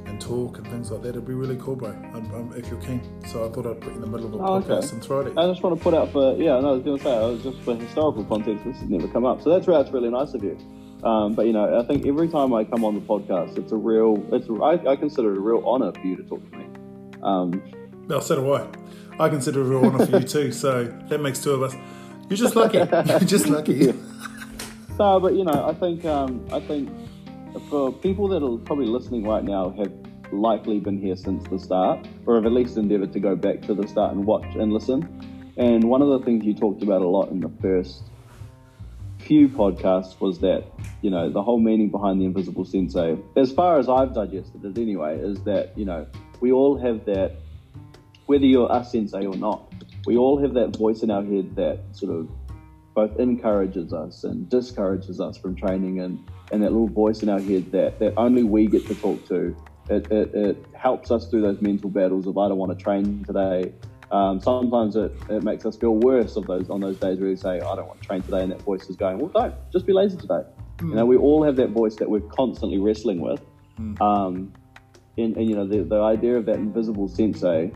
and 0.06 0.20
talk 0.20 0.58
and 0.58 0.66
things 0.66 0.90
like 0.90 1.02
that. 1.02 1.10
It'd 1.10 1.26
be 1.26 1.34
really 1.34 1.56
cool, 1.56 1.76
bro. 1.76 1.90
I'm, 1.90 2.30
I'm, 2.34 2.52
if 2.54 2.68
you're 2.68 2.80
keen. 2.80 3.00
So 3.26 3.46
I 3.46 3.52
thought 3.52 3.66
I'd 3.66 3.80
put 3.80 3.90
you 3.90 3.96
in 3.96 4.00
the 4.00 4.06
middle 4.06 4.26
of 4.26 4.34
a 4.34 4.38
oh, 4.38 4.60
podcast 4.60 4.84
okay. 4.84 4.94
and 4.94 5.04
throw 5.04 5.20
it. 5.20 5.26
At 5.28 5.34
you. 5.34 5.40
I 5.40 5.46
just 5.46 5.62
want 5.62 5.78
to 5.78 5.82
put 5.82 5.94
out 5.94 6.10
for 6.12 6.36
yeah. 6.36 6.58
No, 6.60 6.70
I 6.70 6.72
was 6.72 6.82
going 6.82 6.98
to 6.98 7.04
say 7.04 7.16
I 7.16 7.26
was 7.26 7.42
just 7.42 7.58
for 7.60 7.76
historical 7.76 8.24
context. 8.24 8.64
This 8.64 8.78
has 8.78 8.88
never 8.88 9.06
come 9.08 9.24
up, 9.24 9.42
so 9.42 9.50
that's 9.50 9.66
that's 9.66 9.90
really 9.90 10.10
nice 10.10 10.34
of 10.34 10.42
you. 10.42 10.58
Um, 11.04 11.34
but 11.34 11.46
you 11.46 11.52
know, 11.52 11.78
I 11.78 11.86
think 11.86 12.06
every 12.06 12.28
time 12.28 12.52
I 12.52 12.64
come 12.64 12.84
on 12.84 12.94
the 12.94 13.00
podcast, 13.00 13.56
it's 13.56 13.72
a 13.72 13.76
real. 13.76 14.22
It's 14.32 14.48
I, 14.62 14.90
I 14.90 14.96
consider 14.96 15.32
it 15.32 15.38
a 15.38 15.40
real 15.40 15.62
honor 15.66 15.92
for 15.92 16.06
you 16.06 16.16
to 16.16 16.22
talk 16.24 16.42
to 16.50 16.56
me. 16.56 16.66
Um, 17.22 17.62
well, 18.08 18.20
so 18.20 18.34
do 18.34 18.52
I. 18.52 18.66
I 19.20 19.28
consider 19.28 19.62
real 19.62 19.84
honor 19.84 20.06
for 20.06 20.18
you 20.18 20.24
too. 20.26 20.52
So 20.52 20.84
that 21.08 21.20
makes 21.20 21.42
two 21.42 21.52
of 21.52 21.62
us. 21.62 21.74
You're 22.28 22.36
just 22.36 22.56
lucky. 22.56 22.78
You're 22.78 23.18
just 23.20 23.48
lucky. 23.48 23.92
no, 24.98 25.20
but 25.20 25.34
you 25.34 25.44
know, 25.44 25.68
I 25.68 25.74
think 25.74 26.04
um, 26.04 26.46
I 26.52 26.60
think 26.60 26.88
for 27.68 27.92
people 27.92 28.28
that 28.28 28.42
are 28.42 28.58
probably 28.58 28.86
listening 28.86 29.24
right 29.24 29.44
now 29.44 29.70
have 29.70 29.92
likely 30.32 30.78
been 30.80 30.98
here 30.98 31.16
since 31.16 31.46
the 31.48 31.58
start, 31.58 32.06
or 32.26 32.36
have 32.36 32.46
at 32.46 32.52
least 32.52 32.76
endeavored 32.76 33.12
to 33.12 33.20
go 33.20 33.34
back 33.36 33.62
to 33.62 33.74
the 33.74 33.86
start 33.86 34.14
and 34.14 34.24
watch 34.24 34.46
and 34.56 34.72
listen. 34.72 35.52
And 35.56 35.84
one 35.84 36.00
of 36.02 36.08
the 36.08 36.20
things 36.20 36.44
you 36.44 36.54
talked 36.54 36.82
about 36.82 37.02
a 37.02 37.06
lot 37.06 37.30
in 37.30 37.40
the 37.40 37.50
first 37.60 38.04
few 39.18 39.48
podcasts 39.48 40.18
was 40.20 40.38
that, 40.40 40.64
you 41.02 41.10
know, 41.10 41.30
the 41.30 41.42
whole 41.42 41.58
meaning 41.58 41.90
behind 41.90 42.20
the 42.20 42.24
invisible 42.24 42.64
sensei, 42.64 43.18
as 43.36 43.52
far 43.52 43.78
as 43.78 43.88
I've 43.88 44.14
digested 44.14 44.64
it 44.64 44.78
anyway, 44.78 45.18
is 45.18 45.42
that, 45.42 45.76
you 45.76 45.84
know, 45.84 46.06
we 46.40 46.52
all 46.52 46.78
have 46.78 47.04
that, 47.04 47.36
whether 48.30 48.46
you're 48.46 48.68
a 48.70 48.84
sensei 48.84 49.26
or 49.26 49.34
not, 49.34 49.74
we 50.06 50.16
all 50.16 50.40
have 50.40 50.54
that 50.54 50.76
voice 50.76 51.02
in 51.02 51.10
our 51.10 51.24
head 51.24 51.56
that 51.56 51.80
sort 51.90 52.14
of 52.14 52.28
both 52.94 53.18
encourages 53.18 53.92
us 53.92 54.22
and 54.22 54.48
discourages 54.48 55.20
us 55.20 55.36
from 55.36 55.56
training 55.56 55.98
and, 55.98 56.30
and 56.52 56.62
that 56.62 56.70
little 56.70 56.86
voice 56.86 57.24
in 57.24 57.28
our 57.28 57.40
head 57.40 57.72
that, 57.72 57.98
that 57.98 58.14
only 58.16 58.44
we 58.44 58.68
get 58.68 58.86
to 58.86 58.94
talk 58.94 59.26
to. 59.26 59.56
It, 59.88 60.12
it, 60.12 60.32
it 60.32 60.64
helps 60.74 61.10
us 61.10 61.26
through 61.26 61.42
those 61.42 61.60
mental 61.60 61.90
battles 61.90 62.28
of 62.28 62.38
I 62.38 62.46
don't 62.46 62.56
want 62.56 62.70
to 62.70 62.80
train 62.80 63.24
today. 63.24 63.72
Um, 64.12 64.40
sometimes 64.40 64.94
it, 64.94 65.12
it 65.28 65.42
makes 65.42 65.66
us 65.66 65.76
feel 65.76 65.96
worse 65.96 66.36
of 66.36 66.46
those 66.46 66.70
on 66.70 66.80
those 66.80 66.98
days 66.98 67.18
where 67.18 67.30
we 67.30 67.36
say 67.36 67.56
I 67.60 67.74
don't 67.74 67.88
want 67.88 68.00
to 68.00 68.06
train 68.06 68.22
today 68.22 68.42
and 68.44 68.52
that 68.52 68.62
voice 68.62 68.88
is 68.88 68.96
going 68.96 69.18
well 69.18 69.28
don't 69.28 69.54
just 69.72 69.86
be 69.86 69.92
lazy 69.92 70.16
today. 70.16 70.42
Mm. 70.78 70.90
You 70.90 70.94
know 70.94 71.06
we 71.06 71.16
all 71.16 71.42
have 71.42 71.56
that 71.56 71.70
voice 71.70 71.96
that 71.96 72.08
we're 72.08 72.20
constantly 72.20 72.78
wrestling 72.78 73.20
with. 73.20 73.40
Mm. 73.80 74.00
Um, 74.00 74.52
and, 75.16 75.36
and, 75.36 75.48
you 75.48 75.56
know 75.56 75.66
the, 75.66 75.82
the 75.82 76.00
idea 76.00 76.36
of 76.36 76.46
that 76.46 76.56
invisible 76.56 77.08
sensei 77.08 77.72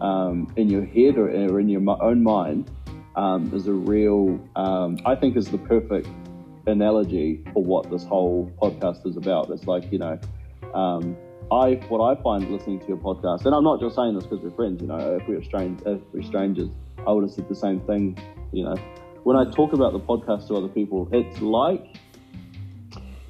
um, 0.00 0.52
in 0.56 0.68
your 0.68 0.84
head 0.84 1.16
or, 1.16 1.28
or 1.28 1.60
in 1.60 1.68
your 1.68 1.82
own 2.02 2.22
mind 2.22 2.70
um, 3.16 3.52
is 3.54 3.66
a 3.66 3.72
real, 3.72 4.38
um, 4.56 4.98
I 5.04 5.14
think, 5.14 5.36
is 5.36 5.48
the 5.48 5.58
perfect 5.58 6.08
analogy 6.66 7.42
for 7.52 7.62
what 7.62 7.90
this 7.90 8.04
whole 8.04 8.52
podcast 8.60 9.06
is 9.06 9.16
about. 9.16 9.50
It's 9.50 9.66
like, 9.66 9.90
you 9.92 9.98
know, 9.98 10.18
um, 10.74 11.16
I 11.50 11.74
what 11.88 12.00
I 12.00 12.20
find 12.22 12.50
listening 12.50 12.80
to 12.80 12.86
your 12.88 12.96
podcast, 12.96 13.46
and 13.46 13.54
I'm 13.54 13.62
not 13.62 13.80
just 13.80 13.94
saying 13.94 14.14
this 14.14 14.24
because 14.24 14.44
we're 14.44 14.50
friends. 14.50 14.82
You 14.82 14.88
know, 14.88 15.16
if 15.16 15.28
we 15.28 15.36
were 15.36 15.44
strange, 15.44 15.80
if 15.86 16.00
we're 16.12 16.22
strangers, 16.22 16.68
I 17.06 17.12
would 17.12 17.22
have 17.22 17.30
said 17.30 17.48
the 17.48 17.54
same 17.54 17.80
thing. 17.80 18.18
You 18.52 18.64
know, 18.64 18.74
when 19.22 19.36
I 19.36 19.48
talk 19.50 19.72
about 19.72 19.92
the 19.92 20.00
podcast 20.00 20.48
to 20.48 20.56
other 20.56 20.68
people, 20.68 21.08
it's 21.12 21.40
like 21.40 21.98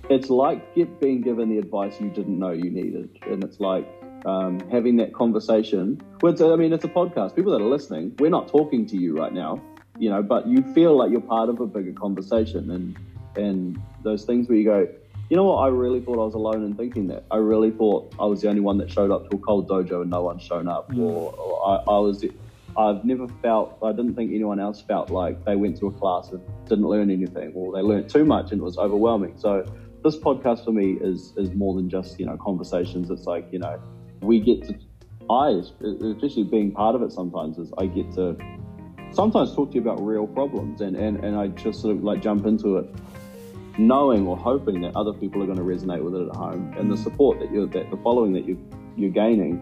it's 0.09 0.31
like 0.31 0.75
get 0.75 0.99
being 0.99 1.21
given 1.21 1.51
the 1.51 1.59
advice 1.59 2.01
you 2.01 2.09
didn't 2.09 2.39
know 2.39 2.53
you 2.53 2.71
needed, 2.71 3.11
and 3.29 3.45
it's 3.45 3.61
like 3.61 3.87
um, 4.25 4.61
having 4.71 4.97
that 4.97 5.13
conversation. 5.13 6.01
Well, 6.23 6.53
I 6.53 6.57
mean, 6.57 6.73
it's 6.73 6.85
a 6.85 6.89
podcast. 6.89 7.37
People 7.37 7.53
that 7.53 7.61
are 7.61 7.69
listening, 7.69 8.15
we're 8.19 8.31
not 8.31 8.49
talking 8.49 8.87
to 8.87 8.97
you 8.97 9.17
right 9.17 9.33
now 9.33 9.61
you 9.99 10.11
know, 10.11 10.23
but 10.23 10.47
you 10.47 10.63
feel 10.75 10.97
like 10.97 11.11
you're 11.11 11.21
part 11.21 11.49
of 11.49 11.61
a 11.61 11.67
bigger 11.67 11.93
conversation 11.93 12.71
and 12.71 12.97
and 13.37 13.81
those 14.03 14.25
things 14.25 14.49
where 14.49 14.57
you 14.57 14.65
go, 14.65 14.89
you 15.29 15.37
know 15.37 15.45
what, 15.45 15.57
I 15.57 15.69
really 15.69 16.01
thought 16.01 16.15
I 16.15 16.25
was 16.25 16.35
alone 16.35 16.65
in 16.65 16.75
thinking 16.75 17.09
that. 17.09 17.25
I 17.31 17.37
really 17.37 17.71
thought 17.71 18.15
I 18.19 18.25
was 18.25 18.41
the 18.41 18.49
only 18.49 18.63
one 18.63 18.79
that 18.79 18.91
showed 18.91 19.11
up 19.11 19.29
to 19.31 19.37
a 19.37 19.41
cold 19.41 19.69
dojo 19.69 20.01
and 20.01 20.11
no 20.11 20.23
one's 20.23 20.43
shown 20.43 20.69
up. 20.69 20.91
Mm. 20.91 21.01
Or, 21.01 21.35
or 21.35 21.69
I, 21.69 21.75
I, 21.93 21.99
was, 21.99 22.25
I've 22.79 23.05
never 23.05 23.29
felt, 23.43 23.77
I 23.83 23.93
didn't 23.93 24.15
think 24.15 24.33
anyone 24.33 24.59
else 24.59 24.81
felt 24.81 25.11
like 25.11 25.45
they 25.45 25.55
went 25.55 25.77
to 25.81 25.89
a 25.89 25.93
class 25.93 26.31
and 26.31 26.41
didn't 26.67 26.87
learn 26.87 27.11
anything 27.11 27.53
or 27.55 27.75
they 27.75 27.83
learned 27.83 28.09
too 28.09 28.25
much 28.25 28.53
and 28.53 28.61
it 28.63 28.65
was 28.65 28.79
overwhelming. 28.79 29.35
So 29.37 29.67
this 30.03 30.17
podcast 30.17 30.65
for 30.65 30.73
me 30.73 30.97
is, 31.03 31.35
is 31.37 31.53
more 31.53 31.75
than 31.75 31.91
just, 31.91 32.19
you 32.19 32.25
know, 32.25 32.39
conversations. 32.39 33.11
It's 33.11 33.27
like, 33.27 33.49
you 33.53 33.59
know, 33.59 33.79
we 34.21 34.41
get 34.41 34.63
to, 34.69 34.75
I, 35.31 35.61
especially 36.13 36.45
being 36.45 36.73
part 36.73 36.95
of 36.95 37.03
it 37.03 37.13
sometimes 37.13 37.59
is 37.59 37.73
I 37.79 37.87
get 37.87 38.13
to 38.13 38.37
sometimes 39.13 39.55
talk 39.55 39.71
to 39.71 39.75
you 39.77 39.81
about 39.81 40.05
real 40.05 40.27
problems 40.27 40.81
and, 40.81 40.97
and, 40.97 41.25
and 41.25 41.37
I 41.37 41.49
just 41.49 41.81
sort 41.81 41.97
of 41.97 42.05
like 42.05 42.23
jump 42.23 42.47
into 42.47 42.79
it 42.79 42.87
knowing 43.79 44.27
or 44.27 44.37
hoping 44.37 44.81
that 44.81 44.97
other 44.97 45.13
people 45.13 45.43
are 45.43 45.47
going 45.47 45.59
to 45.59 45.65
resonate 45.65 46.03
with 46.03 46.15
it 46.15 46.29
at 46.29 46.37
home 46.37 46.75
and 46.79 46.91
the 46.91 46.97
support 46.97 47.39
that 47.41 47.51
you're 47.53 47.67
that 47.67 47.91
the 47.91 47.97
following 47.99 48.33
that 48.33 48.47
you 48.47 48.59
you're 48.97 49.11
gaining 49.11 49.61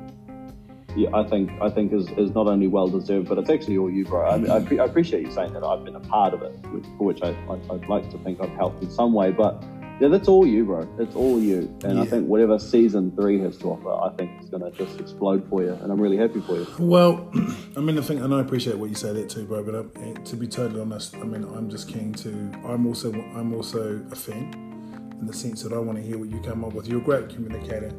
yeah, 0.97 1.09
I 1.13 1.25
think 1.25 1.51
I 1.61 1.71
think 1.71 1.93
is, 1.93 2.09
is 2.11 2.31
not 2.35 2.47
only 2.47 2.69
well 2.69 2.89
deserved, 2.89 3.29
but 3.29 3.39
it's 3.39 3.51
actually 3.51 3.79
all 3.79 3.91
you, 3.91 4.05
bro. 4.05 4.25
I, 4.25 4.37
I, 4.37 4.59
I 4.59 4.85
appreciate 4.85 5.27
you 5.27 5.33
saying 5.33 5.53
that 5.55 5.65
I've 5.65 5.85
been 5.85 5.97
a 5.97 6.01
part 6.01 6.35
of 6.35 6.43
it, 6.43 6.55
for 6.63 7.05
which 7.05 7.21
I, 7.23 7.31
I, 7.31 7.55
would 7.55 7.89
like 7.89 8.09
to 8.11 8.19
think 8.19 8.41
I've 8.41 8.55
helped 8.55 8.83
in 8.83 8.91
some 8.91 9.13
way. 9.13 9.33
But 9.33 9.63
yeah, 10.01 10.09
that's 10.09 10.29
all 10.29 10.47
you, 10.47 10.65
bro. 10.65 10.89
It's 10.99 11.15
all 11.15 11.41
you. 11.41 11.77
And 11.85 11.97
yeah. 11.97 12.03
I 12.03 12.07
think 12.07 12.27
whatever 12.27 12.59
season 12.59 13.15
three 13.15 13.39
has 13.41 13.57
to 13.59 13.67
offer, 13.67 13.91
I 13.91 14.17
think 14.17 14.33
it's 14.41 14.51
going 14.51 14.63
to 14.63 14.77
just 14.77 14.99
explode 14.99 15.49
for 15.49 15.63
you. 15.63 15.73
And 15.73 15.93
I'm 15.93 16.01
really 16.01 16.17
happy 16.17 16.41
for 16.41 16.57
you. 16.57 16.67
Well, 16.79 17.31
I 17.77 17.81
mean, 17.81 17.97
I 17.97 18.03
think, 18.03 18.21
and 18.21 18.35
I 18.35 18.41
appreciate 18.41 18.77
what 18.77 18.89
you 18.89 18.97
say 18.97 19.13
there 19.13 19.27
too, 19.27 19.45
bro. 19.45 19.63
But 19.63 19.75
uh, 19.75 20.15
to 20.25 20.37
be 20.37 20.49
totally 20.49 20.81
honest, 20.81 21.15
I 21.17 21.25
mean, 21.25 21.45
I'm 21.45 21.71
just 21.71 21.89
keen 21.89 22.13
to. 22.15 22.31
I'm 22.67 22.87
also, 22.87 23.13
I'm 23.13 23.55
also 23.55 24.05
a 24.11 24.17
fan 24.17 24.75
in 25.21 25.27
the 25.27 25.33
sense 25.33 25.63
that 25.63 25.73
I 25.73 25.79
want 25.79 25.97
to 25.99 26.05
hear 26.05 26.19
what 26.19 26.29
you 26.29 26.41
come 26.41 26.65
up 26.65 26.73
with. 26.73 26.89
You're 26.89 27.01
a 27.01 27.05
great 27.05 27.29
communicator, 27.29 27.93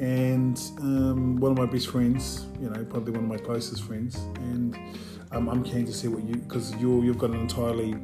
and 0.00 0.60
um, 0.78 1.36
one 1.36 1.52
of 1.52 1.58
my 1.58 1.66
best 1.66 1.88
friends. 1.88 2.46
You 2.60 2.70
know, 2.70 2.84
probably 2.84 3.12
one 3.12 3.24
of 3.24 3.28
my 3.28 3.36
closest 3.36 3.82
friends, 3.82 4.16
and 4.36 4.78
um, 5.32 5.48
I'm 5.48 5.64
keen 5.64 5.86
to 5.86 5.92
see 5.92 6.08
what 6.08 6.22
you 6.22 6.36
because 6.36 6.74
you're, 6.76 7.04
you've 7.04 7.18
got 7.18 7.30
an 7.30 7.40
entirely 7.40 7.96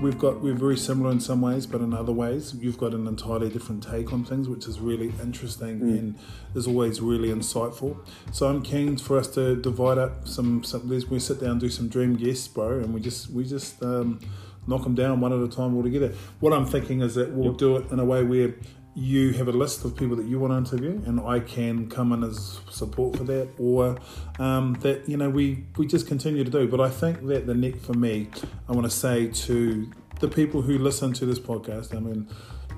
we've 0.00 0.18
got 0.18 0.40
we're 0.40 0.54
very 0.54 0.76
similar 0.76 1.10
in 1.10 1.20
some 1.20 1.40
ways, 1.40 1.66
but 1.66 1.80
in 1.80 1.92
other 1.92 2.12
ways, 2.12 2.54
you've 2.54 2.78
got 2.78 2.94
an 2.94 3.06
entirely 3.06 3.48
different 3.48 3.82
take 3.82 4.12
on 4.12 4.24
things, 4.24 4.48
which 4.48 4.66
is 4.66 4.80
really 4.80 5.12
interesting 5.22 5.80
mm. 5.80 5.98
and 5.98 6.18
is 6.54 6.66
always 6.66 7.00
really 7.00 7.28
insightful. 7.28 7.96
So 8.32 8.48
I'm 8.48 8.62
keen 8.62 8.96
for 8.96 9.18
us 9.18 9.28
to 9.28 9.56
divide 9.56 9.98
up 9.98 10.26
some. 10.26 10.64
some 10.64 10.88
we 10.88 11.18
sit 11.18 11.40
down, 11.40 11.58
do 11.58 11.68
some 11.68 11.88
dream 11.88 12.16
guests, 12.16 12.48
bro, 12.48 12.78
and 12.78 12.94
we 12.94 13.00
just 13.00 13.30
we 13.30 13.44
just 13.44 13.82
um, 13.82 14.20
knock 14.66 14.84
them 14.84 14.94
down 14.94 15.20
one 15.20 15.32
at 15.32 15.40
a 15.40 15.48
time 15.48 15.76
all 15.76 15.82
together. 15.82 16.12
What 16.40 16.52
I'm 16.52 16.66
thinking 16.66 17.00
is 17.02 17.14
that 17.14 17.32
we'll 17.32 17.50
yep. 17.50 17.58
do 17.58 17.76
it 17.76 17.90
in 17.90 17.98
a 17.98 18.04
way 18.04 18.22
where 18.22 18.54
you 18.94 19.32
have 19.32 19.48
a 19.48 19.52
list 19.52 19.84
of 19.84 19.96
people 19.96 20.16
that 20.16 20.26
you 20.26 20.38
want 20.38 20.52
to 20.52 20.76
interview, 20.76 21.02
and 21.06 21.20
I 21.20 21.40
can 21.40 21.88
come 21.88 22.12
in 22.12 22.22
as 22.22 22.60
support 22.70 23.16
for 23.16 23.24
that, 23.24 23.48
or 23.58 23.98
um, 24.38 24.74
that 24.80 25.08
you 25.08 25.16
know 25.16 25.30
we 25.30 25.64
we 25.76 25.86
just 25.86 26.06
continue 26.06 26.44
to 26.44 26.50
do. 26.50 26.68
But 26.68 26.80
I 26.80 26.90
think 26.90 27.26
that 27.26 27.46
the 27.46 27.54
neck 27.54 27.76
for 27.76 27.94
me, 27.94 28.28
I 28.68 28.72
want 28.72 28.84
to 28.84 28.90
say 28.90 29.28
to 29.28 29.90
the 30.20 30.28
people 30.28 30.62
who 30.62 30.78
listen 30.78 31.12
to 31.14 31.26
this 31.26 31.38
podcast. 31.38 31.96
I 31.96 32.00
mean, 32.00 32.28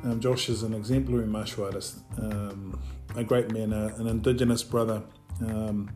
um, 0.05 0.21
Josh 0.21 0.49
is 0.49 0.63
an 0.63 0.73
exemplary 0.73 1.27
martial 1.27 1.65
artist, 1.65 1.99
um, 2.19 2.81
a 3.17 3.25
great 3.25 3.51
man, 3.53 3.73
uh, 3.73 3.95
an 3.99 4.07
Indigenous 4.07 4.63
brother. 4.63 5.03
Um, 5.41 5.91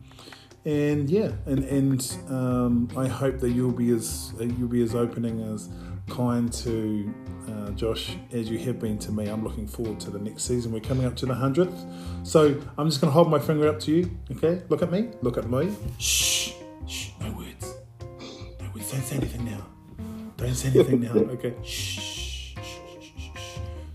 and 0.64 1.08
yeah, 1.08 1.30
and 1.46 1.64
and 1.64 2.18
um, 2.28 2.88
I 2.96 3.06
hope 3.06 3.38
that 3.38 3.50
you'll 3.50 3.72
be 3.72 3.90
as 3.90 4.32
you'll 4.38 4.68
be 4.68 4.82
as 4.82 4.94
opening 4.94 5.40
as 5.54 5.68
kind 6.08 6.52
to 6.52 7.14
uh, 7.48 7.70
Josh, 7.70 8.16
as 8.32 8.50
you 8.50 8.58
have 8.58 8.78
been 8.78 8.98
to 8.98 9.12
me. 9.12 9.28
I'm 9.28 9.44
looking 9.44 9.66
forward 9.66 10.00
to 10.00 10.10
the 10.10 10.18
next 10.18 10.44
season. 10.44 10.72
We're 10.72 10.80
coming 10.80 11.06
up 11.06 11.16
to 11.16 11.26
the 11.26 11.34
100th. 11.34 12.26
So 12.26 12.60
I'm 12.76 12.88
just 12.88 13.00
going 13.00 13.10
to 13.10 13.14
hold 13.14 13.30
my 13.30 13.38
finger 13.38 13.68
up 13.68 13.80
to 13.80 13.92
you. 13.92 14.10
Okay? 14.32 14.62
Look 14.68 14.82
at 14.82 14.90
me. 14.90 15.10
Look 15.22 15.38
at 15.38 15.48
me. 15.48 15.74
Shh. 15.98 16.52
Shh. 16.86 17.10
No 17.20 17.30
words. 17.32 17.74
No 18.60 18.70
words. 18.74 18.92
Don't 18.92 19.02
say 19.02 19.16
anything 19.16 19.44
now. 19.44 19.66
Don't 20.36 20.54
say 20.54 20.68
anything 20.68 21.00
now. 21.00 21.12
Okay? 21.34 21.54
Shh. 21.62 22.54
Shh. 22.54 22.78
Shh. 22.86 23.40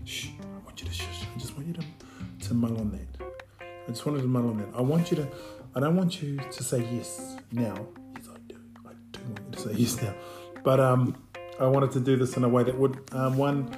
Shh. 0.04 0.28
I 0.40 0.64
want 0.64 0.80
you 0.80 0.86
to 0.88 0.92
shush. 0.92 1.26
I 1.34 1.38
just 1.38 1.56
want 1.56 1.68
you 1.68 1.74
to, 1.74 2.48
to 2.48 2.54
mull 2.54 2.78
on 2.78 2.90
that. 2.92 3.26
I 3.60 3.90
just 3.90 4.04
wanted 4.06 4.22
to 4.22 4.28
mull 4.28 4.48
on 4.48 4.58
that. 4.58 4.68
I 4.74 4.80
want 4.80 5.10
you 5.10 5.16
to, 5.18 5.28
I 5.74 5.80
don't 5.80 5.96
want 5.96 6.22
you 6.22 6.36
to 6.38 6.62
say 6.62 6.86
yes 6.92 7.36
now. 7.52 7.86
Yes, 8.16 8.28
I 8.32 8.38
do. 8.48 8.56
I 8.86 8.92
do 9.12 9.20
want 9.28 9.40
you 9.46 9.52
to 9.52 9.58
say 9.60 9.72
yes 9.74 10.02
now. 10.02 10.14
But, 10.62 10.80
um, 10.80 11.16
I 11.60 11.66
wanted 11.66 11.92
to 11.92 12.00
do 12.00 12.16
this 12.16 12.36
in 12.36 12.44
a 12.44 12.48
way 12.48 12.64
that 12.64 12.76
would, 12.78 12.98
um, 13.12 13.36
one, 13.36 13.68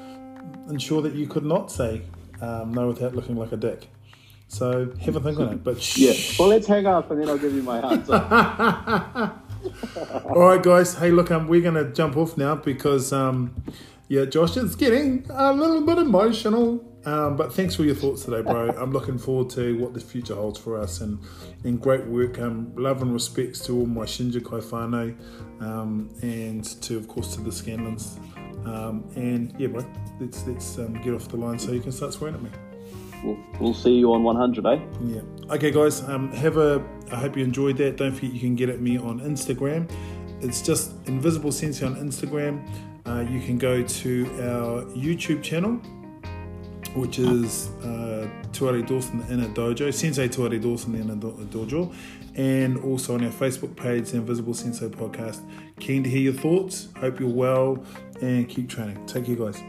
ensure 0.68 1.02
that 1.02 1.14
you 1.14 1.26
could 1.26 1.44
not 1.44 1.70
say 1.70 2.02
um, 2.40 2.72
no 2.72 2.88
without 2.88 3.14
looking 3.14 3.36
like 3.36 3.52
a 3.52 3.56
dick. 3.56 3.88
So 4.48 4.92
have 5.02 5.16
a 5.16 5.20
think 5.20 5.38
on 5.38 5.54
it. 5.54 5.64
But 5.64 5.82
shh. 5.82 5.98
yeah, 5.98 6.12
well, 6.38 6.48
let's 6.48 6.66
hang 6.66 6.86
up 6.86 7.10
and 7.10 7.20
then 7.20 7.28
I'll 7.28 7.38
give 7.38 7.52
you 7.52 7.62
my 7.62 7.78
answer. 7.80 8.12
All 10.24 10.38
right, 10.40 10.62
guys. 10.62 10.94
Hey, 10.94 11.10
look, 11.10 11.30
um, 11.30 11.48
we're 11.48 11.62
gonna 11.62 11.90
jump 11.92 12.16
off 12.16 12.36
now 12.36 12.54
because 12.54 13.12
um, 13.12 13.54
yeah, 14.08 14.24
Josh 14.24 14.56
is 14.56 14.76
getting 14.76 15.26
a 15.30 15.52
little 15.52 15.84
bit 15.84 15.98
emotional. 15.98 16.84
Um, 17.06 17.36
but 17.36 17.54
thanks 17.54 17.76
for 17.76 17.84
your 17.84 17.94
thoughts 17.94 18.24
today, 18.24 18.42
bro. 18.42 18.70
I'm 18.70 18.90
looking 18.92 19.16
forward 19.16 19.48
to 19.50 19.78
what 19.78 19.94
the 19.94 20.00
future 20.00 20.34
holds 20.34 20.58
for 20.58 20.76
us 20.76 21.00
and, 21.00 21.20
and 21.62 21.80
great 21.80 22.04
work. 22.04 22.40
Um, 22.40 22.74
love 22.74 23.00
and 23.00 23.12
respects 23.12 23.60
to 23.66 23.78
all 23.78 23.86
my 23.86 24.04
Shinja 24.04 24.40
whānau 24.40 25.16
um, 25.62 26.10
and 26.22 26.64
to, 26.82 26.96
of 26.96 27.06
course, 27.06 27.36
to 27.36 27.40
the 27.42 27.50
Scandlyns. 27.50 28.18
Um, 28.66 29.08
and 29.14 29.54
yeah, 29.56 29.68
bro, 29.68 29.86
let's, 30.18 30.44
let's 30.48 30.78
um, 30.78 30.94
get 30.94 31.14
off 31.14 31.28
the 31.28 31.36
line 31.36 31.60
so 31.60 31.70
you 31.70 31.80
can 31.80 31.92
start 31.92 32.12
swearing 32.12 32.34
at 32.34 32.42
me. 32.42 32.50
we'll, 33.22 33.38
we'll 33.60 33.74
see 33.74 33.94
you 33.94 34.12
on 34.12 34.24
100, 34.24 34.66
eh? 34.66 34.80
Yeah. 35.04 35.20
Okay, 35.54 35.70
guys. 35.70 36.02
Um, 36.02 36.32
have 36.32 36.56
a. 36.56 36.84
I 37.12 37.16
hope 37.16 37.36
you 37.36 37.44
enjoyed 37.44 37.76
that. 37.76 37.98
Don't 37.98 38.12
forget 38.12 38.32
you 38.32 38.40
can 38.40 38.56
get 38.56 38.68
at 38.68 38.80
me 38.80 38.98
on 38.98 39.20
Instagram. 39.20 39.88
It's 40.40 40.60
just 40.60 40.92
Invisible 41.06 41.52
Sensei 41.52 41.86
on 41.86 41.94
Instagram. 41.94 42.68
Uh, 43.06 43.20
you 43.30 43.40
can 43.40 43.56
go 43.56 43.84
to 43.84 44.26
our 44.42 44.82
YouTube 44.86 45.40
channel, 45.40 45.80
which 46.96 47.18
is 47.18 47.68
uh, 47.82 48.28
Tuare 48.52 48.84
Dawson 48.86 49.20
in 49.28 49.40
a 49.40 49.48
Dojo, 49.48 49.92
Sensei 49.92 50.28
Tuare 50.28 50.60
Dawson 50.60 50.94
in 50.94 51.10
a 51.10 51.16
Dojo, 51.16 51.94
and 52.34 52.78
also 52.78 53.14
on 53.14 53.24
our 53.24 53.30
Facebook 53.30 53.76
page, 53.76 54.10
the 54.10 54.16
Invisible 54.16 54.54
Sensei 54.54 54.88
Podcast. 54.88 55.42
Keen 55.78 56.02
to 56.02 56.10
hear 56.10 56.22
your 56.22 56.32
thoughts. 56.32 56.88
Hope 56.98 57.20
you're 57.20 57.28
well 57.28 57.84
and 58.20 58.48
keep 58.48 58.68
training. 58.68 59.04
Take 59.06 59.26
care, 59.26 59.36
guys. 59.36 59.62